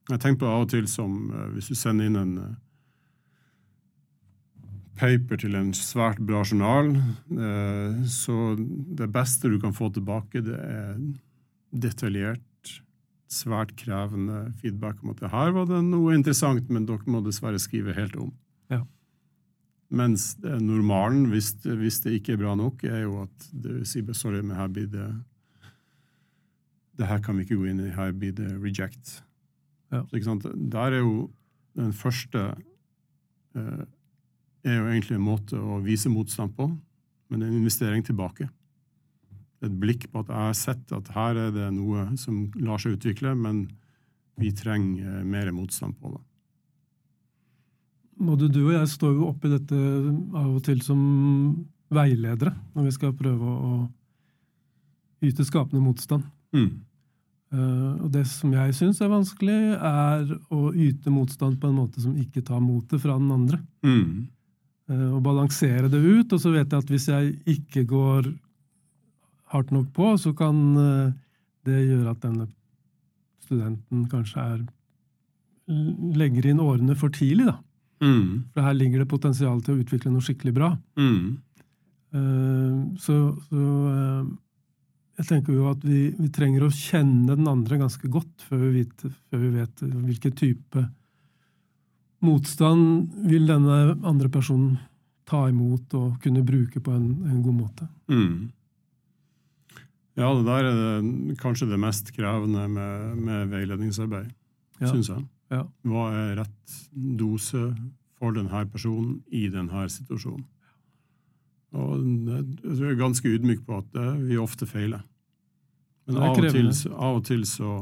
Jeg 0.08 0.20
tenker 0.22 0.38
på 0.40 0.46
av 0.48 0.62
og 0.62 0.70
til 0.72 0.86
som 0.88 1.30
eh, 1.34 1.48
hvis 1.52 1.68
du 1.68 1.74
sender 1.76 2.06
inn 2.08 2.16
en 2.16 2.38
eh, 2.38 2.54
paper 4.98 5.40
til 5.40 5.56
en 5.58 5.70
svært 5.76 6.20
bra 6.26 6.42
journal, 6.42 6.92
eh, 6.96 8.02
så 8.10 8.54
det 8.98 9.08
beste 9.14 9.50
du 9.50 9.58
kan 9.62 9.76
få 9.76 9.90
tilbake, 9.94 10.42
det 10.44 10.58
er 10.58 10.98
detaljert, 11.70 12.44
svært 13.28 13.74
krevende 13.76 14.46
feedback 14.62 15.02
om 15.04 15.12
at 15.12 15.18
det 15.20 15.32
her 15.34 15.50
var 15.52 15.66
det 15.68 15.82
noe 15.84 16.14
interessant, 16.16 16.70
men 16.72 16.86
dere 16.88 17.12
må 17.12 17.20
dessverre 17.24 17.60
skrive 17.60 17.92
helt 17.96 18.16
om. 18.16 18.30
Ja. 18.72 18.82
Mens 19.92 20.30
er 20.44 20.60
normalen, 20.64 21.26
hvis, 21.32 21.52
hvis 21.62 22.00
det 22.04 22.18
ikke 22.18 22.36
er 22.36 22.40
bra 22.40 22.54
nok, 22.56 22.84
er 22.88 23.02
jo 23.04 23.22
at 23.26 23.50
du 23.52 23.84
sier 23.88 24.16
sorry, 24.16 24.40
men 24.40 24.56
her 24.56 24.72
blir 24.72 24.88
det 24.92 25.10
det 26.98 27.06
her 27.06 27.20
kan 27.22 27.36
vi 27.38 27.44
ikke 27.46 27.60
gå 27.60 27.68
inn 27.70 27.82
i, 27.84 27.92
her 27.94 28.10
blir 28.16 28.32
det 28.34 28.48
reject. 28.58 29.20
Ja. 29.94 30.02
Så? 30.10 30.52
Der 30.54 30.98
er 30.98 30.98
jo 30.98 31.30
Den 31.78 31.92
første 31.92 32.40
eh, 33.54 33.84
er 34.70 34.78
jo 34.78 34.88
egentlig 34.90 35.18
en 35.18 35.26
måte 35.26 35.58
å 35.58 35.80
vise 35.84 36.10
motstand 36.12 36.54
på, 36.56 36.68
men 36.68 37.40
det 37.40 37.46
er 37.46 37.52
en 37.52 37.60
investering 37.60 38.04
tilbake. 38.06 38.48
Et 39.64 39.74
blikk 39.82 40.06
på 40.12 40.22
at 40.22 40.30
jeg 40.30 40.46
har 40.46 40.56
sett 40.56 40.94
at 40.94 41.10
her 41.16 41.38
er 41.48 41.52
det 41.54 41.68
noe 41.74 42.06
som 42.20 42.46
lar 42.62 42.80
seg 42.82 42.96
utvikle, 42.96 43.34
men 43.34 43.66
vi 44.38 44.52
trenger 44.54 45.24
mer 45.26 45.50
motstand 45.54 45.98
på 45.98 46.12
det. 46.14 46.22
Både 48.28 48.48
du 48.50 48.64
og 48.64 48.74
jeg 48.74 48.90
står 48.90 49.14
jo 49.14 49.28
oppi 49.30 49.50
dette 49.50 49.78
av 49.78 50.50
og 50.56 50.62
til 50.66 50.80
som 50.82 51.00
veiledere 51.94 52.52
når 52.74 52.88
vi 52.88 52.94
skal 52.96 53.14
prøve 53.16 53.52
å 53.54 53.72
yte 55.24 55.46
skapende 55.46 55.82
motstand. 55.82 56.26
Mm. 56.54 56.70
Uh, 57.48 57.94
og 58.04 58.10
det 58.12 58.26
som 58.28 58.52
jeg 58.52 58.74
syns 58.76 58.98
er 59.00 59.10
vanskelig, 59.10 59.58
er 59.74 60.34
å 60.52 60.72
yte 60.76 61.12
motstand 61.12 61.56
på 61.60 61.70
en 61.70 61.78
måte 61.78 62.02
som 62.02 62.16
ikke 62.20 62.44
tar 62.44 62.60
motet 62.60 63.00
fra 63.02 63.16
den 63.16 63.30
andre. 63.32 63.60
Mm. 63.86 64.28
Og 64.88 65.20
balansere 65.24 65.90
det 65.92 66.00
ut. 66.00 66.32
Og 66.32 66.40
så 66.40 66.52
vet 66.54 66.72
jeg 66.72 66.84
at 66.84 66.92
hvis 66.92 67.08
jeg 67.10 67.34
ikke 67.58 67.84
går 67.88 68.30
hardt 69.52 69.72
nok 69.72 69.90
på, 69.96 70.14
så 70.20 70.32
kan 70.36 70.62
uh, 70.76 71.12
det 71.68 71.82
gjøre 71.84 72.14
at 72.14 72.22
denne 72.24 72.48
studenten 73.44 74.06
kanskje 74.08 74.44
er 74.44 74.66
legger 76.16 76.46
inn 76.48 76.62
årene 76.64 76.94
for 76.96 77.12
tidlig, 77.12 77.44
da. 77.50 77.58
Mm. 78.00 78.48
For 78.54 78.64
her 78.64 78.76
ligger 78.76 79.02
det 79.02 79.10
potensial 79.10 79.60
til 79.64 79.74
å 79.74 79.82
utvikle 79.82 80.12
noe 80.14 80.24
skikkelig 80.24 80.54
bra. 80.56 80.70
Mm. 80.96 81.36
så, 83.04 83.16
så 83.50 83.64
jeg 85.18 85.26
tenker 85.28 85.56
jo 85.56 85.66
at 85.68 85.82
vi, 85.84 86.06
vi, 86.16 86.28
trenger 86.32 86.64
å 86.64 86.72
kjenne 86.72 87.34
den 87.36 87.50
andre 87.50 87.80
ganske 87.82 88.08
godt 88.08 88.46
før 88.46 88.62
vi, 88.62 88.84
vet, 88.84 89.18
før 89.28 89.42
vi 89.42 89.50
vet 89.58 89.82
hvilken 89.82 90.36
type 90.38 90.84
motstand 92.24 93.12
vil 93.30 93.46
denne 93.48 93.96
andre 94.06 94.30
personen 94.32 94.78
ta 95.28 95.44
imot 95.50 95.92
og 95.98 96.16
kunne 96.22 96.44
bruke 96.46 96.80
på 96.80 96.94
en, 96.94 97.10
en 97.28 97.42
god 97.44 97.56
måte. 97.58 97.88
Mm. 98.08 98.48
Ja, 100.18 100.32
det 100.34 100.46
der 100.48 100.66
er 100.66 100.78
det, 100.78 101.36
kanskje 101.38 101.68
det 101.70 101.78
mest 101.78 102.10
krevende 102.16 102.64
med, 102.68 103.18
med 103.22 103.52
veiledningsarbeid, 103.52 104.32
ja. 104.80 104.88
syns 104.90 105.12
jeg. 105.12 105.26
Ja. 105.52 105.62
Hva 105.86 106.08
er 106.16 106.32
rett 106.40 106.78
dose 106.92 107.68
for 108.18 108.34
denne 108.34 108.64
personen 108.72 109.20
i 109.30 109.46
denne 109.52 109.86
situasjonen? 109.92 110.42
Og 111.78 112.00
jeg 112.00 112.88
er 112.88 112.98
ganske 112.98 113.28
ydmyk 113.28 113.62
på 113.66 113.78
at 113.82 113.96
vi 114.24 114.40
ofte 114.40 114.66
feiler. 114.66 115.04
Men 116.08 116.22
av 116.24 116.38
og, 116.38 116.46
til, 116.48 116.70
av 116.96 117.18
og 117.18 117.24
til, 117.28 117.42
så, 117.44 117.72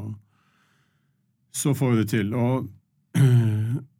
så 1.54 1.74
får 1.78 1.92
vi 1.92 2.00
det 2.00 2.08
til. 2.10 2.34
Og 2.34 2.66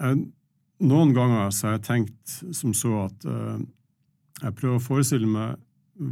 noen 0.00 1.12
ganger 1.16 1.50
så 1.52 1.68
har 1.68 1.76
jeg 1.78 1.86
tenkt 1.88 2.36
som 2.56 2.72
så 2.76 3.04
at 3.04 3.26
uh, 3.28 3.58
jeg 4.40 4.56
prøver 4.56 4.78
å 4.78 4.84
forestille 4.84 5.28
meg 5.28 5.58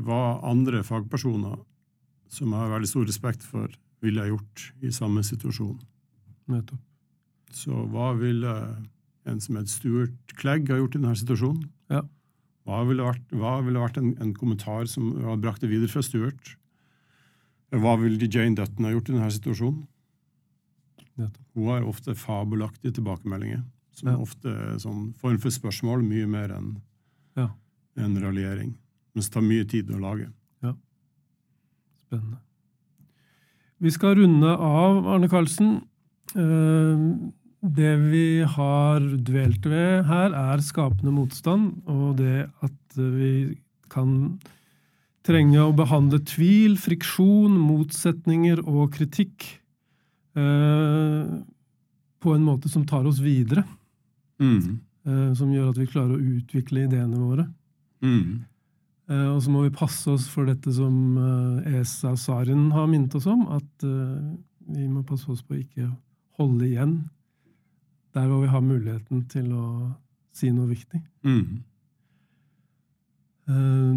hva 0.05 0.39
andre 0.45 0.83
fagpersoner 0.85 1.57
som 2.29 2.53
jeg 2.53 2.61
har 2.61 2.75
veldig 2.75 2.91
stor 2.91 3.07
respekt 3.09 3.45
for, 3.47 3.73
ville 4.05 4.21
ha 4.21 4.29
gjort 4.29 4.67
i 4.85 4.93
samme 4.93 5.23
situasjon. 5.25 5.79
Nettopp. 6.53 6.85
Så 7.57 7.73
hva 7.89 8.13
ville 8.19 8.53
en 9.29 9.41
som 9.41 9.57
het 9.59 9.71
Stuart 9.73 10.37
Clegg 10.39 10.69
ha 10.73 10.79
gjort 10.79 10.97
i 10.97 11.01
denne 11.01 11.17
situasjonen? 11.17 11.65
Ja. 11.93 12.03
Hva 12.69 12.83
ville 12.85 13.05
vært, 13.05 13.25
hva 13.33 13.55
ville 13.65 13.81
vært 13.81 13.97
en, 14.01 14.13
en, 14.21 14.35
kommentar 14.37 14.89
som 14.93 15.15
hadde 15.17 15.41
brakt 15.45 15.65
det 15.65 15.71
videre 15.73 15.89
fra 15.89 16.05
Stuart? 16.05 16.53
Hva 17.73 17.97
ville 18.01 18.29
Jane 18.29 18.57
Dutton 18.57 18.85
ha 18.85 18.93
gjort 18.93 19.09
i 19.09 19.17
denne 19.17 19.33
situasjonen? 19.33 19.87
Nettopp. 21.19 21.45
Hun 21.57 21.73
har 21.73 21.89
ofte 21.89 22.15
fabelaktige 22.15 22.95
tilbakemeldinger, 23.01 23.65
som 23.99 24.13
Ja. 24.13 24.17
ofte 24.23 24.49
er 24.53 24.79
sånn 24.83 25.13
form 25.19 25.39
for 25.43 25.51
spørsmål, 25.51 26.05
mye 26.07 26.27
mer 26.29 26.49
enn 26.55 26.77
Ja. 27.37 27.49
en 27.97 28.17
raljering. 28.17 28.75
Men 29.15 29.23
det 29.23 29.31
tar 29.33 29.43
mye 29.43 29.65
tid 29.69 29.89
å 29.91 30.01
lage. 30.01 30.33
Spennende. 32.09 32.39
Vi 33.81 33.91
skal 33.91 34.15
runde 34.17 34.49
av, 34.49 35.07
Arne 35.07 35.29
Karlsen. 35.29 35.83
Eh, 36.35 37.33
Det 37.61 37.97
vi 37.99 38.45
har 38.47 39.01
dvelt 39.01 39.65
ved 39.67 40.05
her, 40.07 40.31
er 40.31 40.61
skapende 40.63 41.11
motstand, 41.11 41.83
og 41.89 42.17
det 42.17 42.49
at 42.63 42.95
vi 42.95 43.59
kan 43.91 44.39
trenge 45.27 45.59
å 45.59 45.75
behandle 45.75 46.21
tvil, 46.25 46.77
friksjon, 46.79 47.59
motsetninger 47.59 48.63
og 48.63 48.93
kritikk 48.95 49.59
eh, 50.39 51.43
på 52.23 52.35
en 52.37 52.47
måte 52.47 52.71
som 52.71 52.87
tar 52.87 53.05
oss 53.11 53.19
videre. 53.19 53.65
Mm. 54.41 54.79
eh, 55.07 55.35
Som 55.35 55.51
gjør 55.53 55.71
at 55.73 55.79
vi 55.81 55.87
klarer 55.91 56.15
å 56.17 56.23
utvikle 56.39 56.85
ideene 56.87 57.19
våre. 57.19 57.47
Mm. 58.03 58.45
Eh, 59.11 59.27
Og 59.35 59.43
så 59.43 59.51
må 59.51 59.63
vi 59.65 59.71
passe 59.75 60.07
oss 60.11 60.29
for 60.29 60.47
dette 60.47 60.73
som 60.73 61.17
eh, 61.19 61.81
Esa 61.81 62.15
Saren 62.17 62.71
har 62.73 62.87
minnet 62.87 63.15
oss 63.19 63.27
om, 63.27 63.47
at 63.49 63.83
vi 64.69 64.85
må 64.89 65.03
passe 65.03 65.29
oss 65.33 65.43
på 65.43 65.55
å 65.57 65.63
ikke 65.63 65.89
holde 66.39 66.67
igjen 66.69 67.09
der 68.15 68.27
hvor 68.29 68.43
vi 68.43 68.51
har 68.53 68.61
muligheten 68.61 69.25
til 69.31 69.49
å 69.57 69.65
si 70.37 70.51
noe 70.53 70.69
viktig. 70.69 71.01
Mm. 71.25 71.63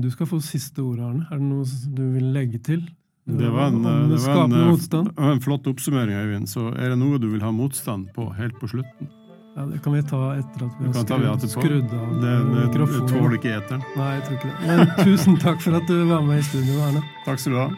Du 0.02 0.08
skal 0.14 0.30
få 0.30 0.40
siste 0.44 0.80
ordet, 0.80 1.04
Arne. 1.04 1.26
Er 1.28 1.40
det 1.42 1.48
noe 1.50 1.66
du 1.96 2.04
vil 2.16 2.30
legge 2.32 2.60
til? 2.64 2.86
Det 3.28 3.50
var 3.52 3.68
en, 3.70 3.82
det 3.84 4.20
var 4.24 4.46
en, 4.46 4.50
det 4.50 5.18
var 5.18 5.34
en 5.36 5.44
flott 5.44 5.68
oppsummering, 5.70 6.16
Øyvind. 6.18 6.48
Så 6.50 6.70
er 6.72 6.94
det 6.94 6.98
noe 7.02 7.20
du 7.22 7.28
vil 7.34 7.44
ha 7.44 7.52
motstand 7.54 8.08
på 8.16 8.30
helt 8.38 8.56
på 8.62 8.70
slutten? 8.72 9.10
Ja, 9.56 9.66
Det 9.68 9.80
kan 9.84 9.94
vi 9.94 10.02
ta 10.08 10.20
etter 10.40 10.66
at 10.66 10.76
vi 10.80 10.88
har 10.88 11.38
skrudd, 11.38 11.50
skrudd 11.52 11.94
av 11.94 12.22
Det, 12.22 12.28
det, 12.28 12.36
det 12.54 12.68
mikrofonen. 12.72 13.08
tåler 13.12 13.34
ikke 13.38 13.52
eteren. 13.58 13.82
Nei, 14.00 14.12
jeg 14.16 14.24
tror 14.28 14.38
ikke 14.38 14.52
det. 14.52 14.68
Men 14.68 14.92
tusen 15.06 15.40
takk 15.44 15.60
for 15.66 15.76
at 15.82 15.88
du 15.92 15.98
var 16.08 16.22
med 16.24 16.40
i 16.40 16.46
studio, 16.48 16.78
Erne. 16.88 17.02
Takk 17.26 17.40
skal 17.44 17.52
du 17.52 17.60
ha. 17.60 17.70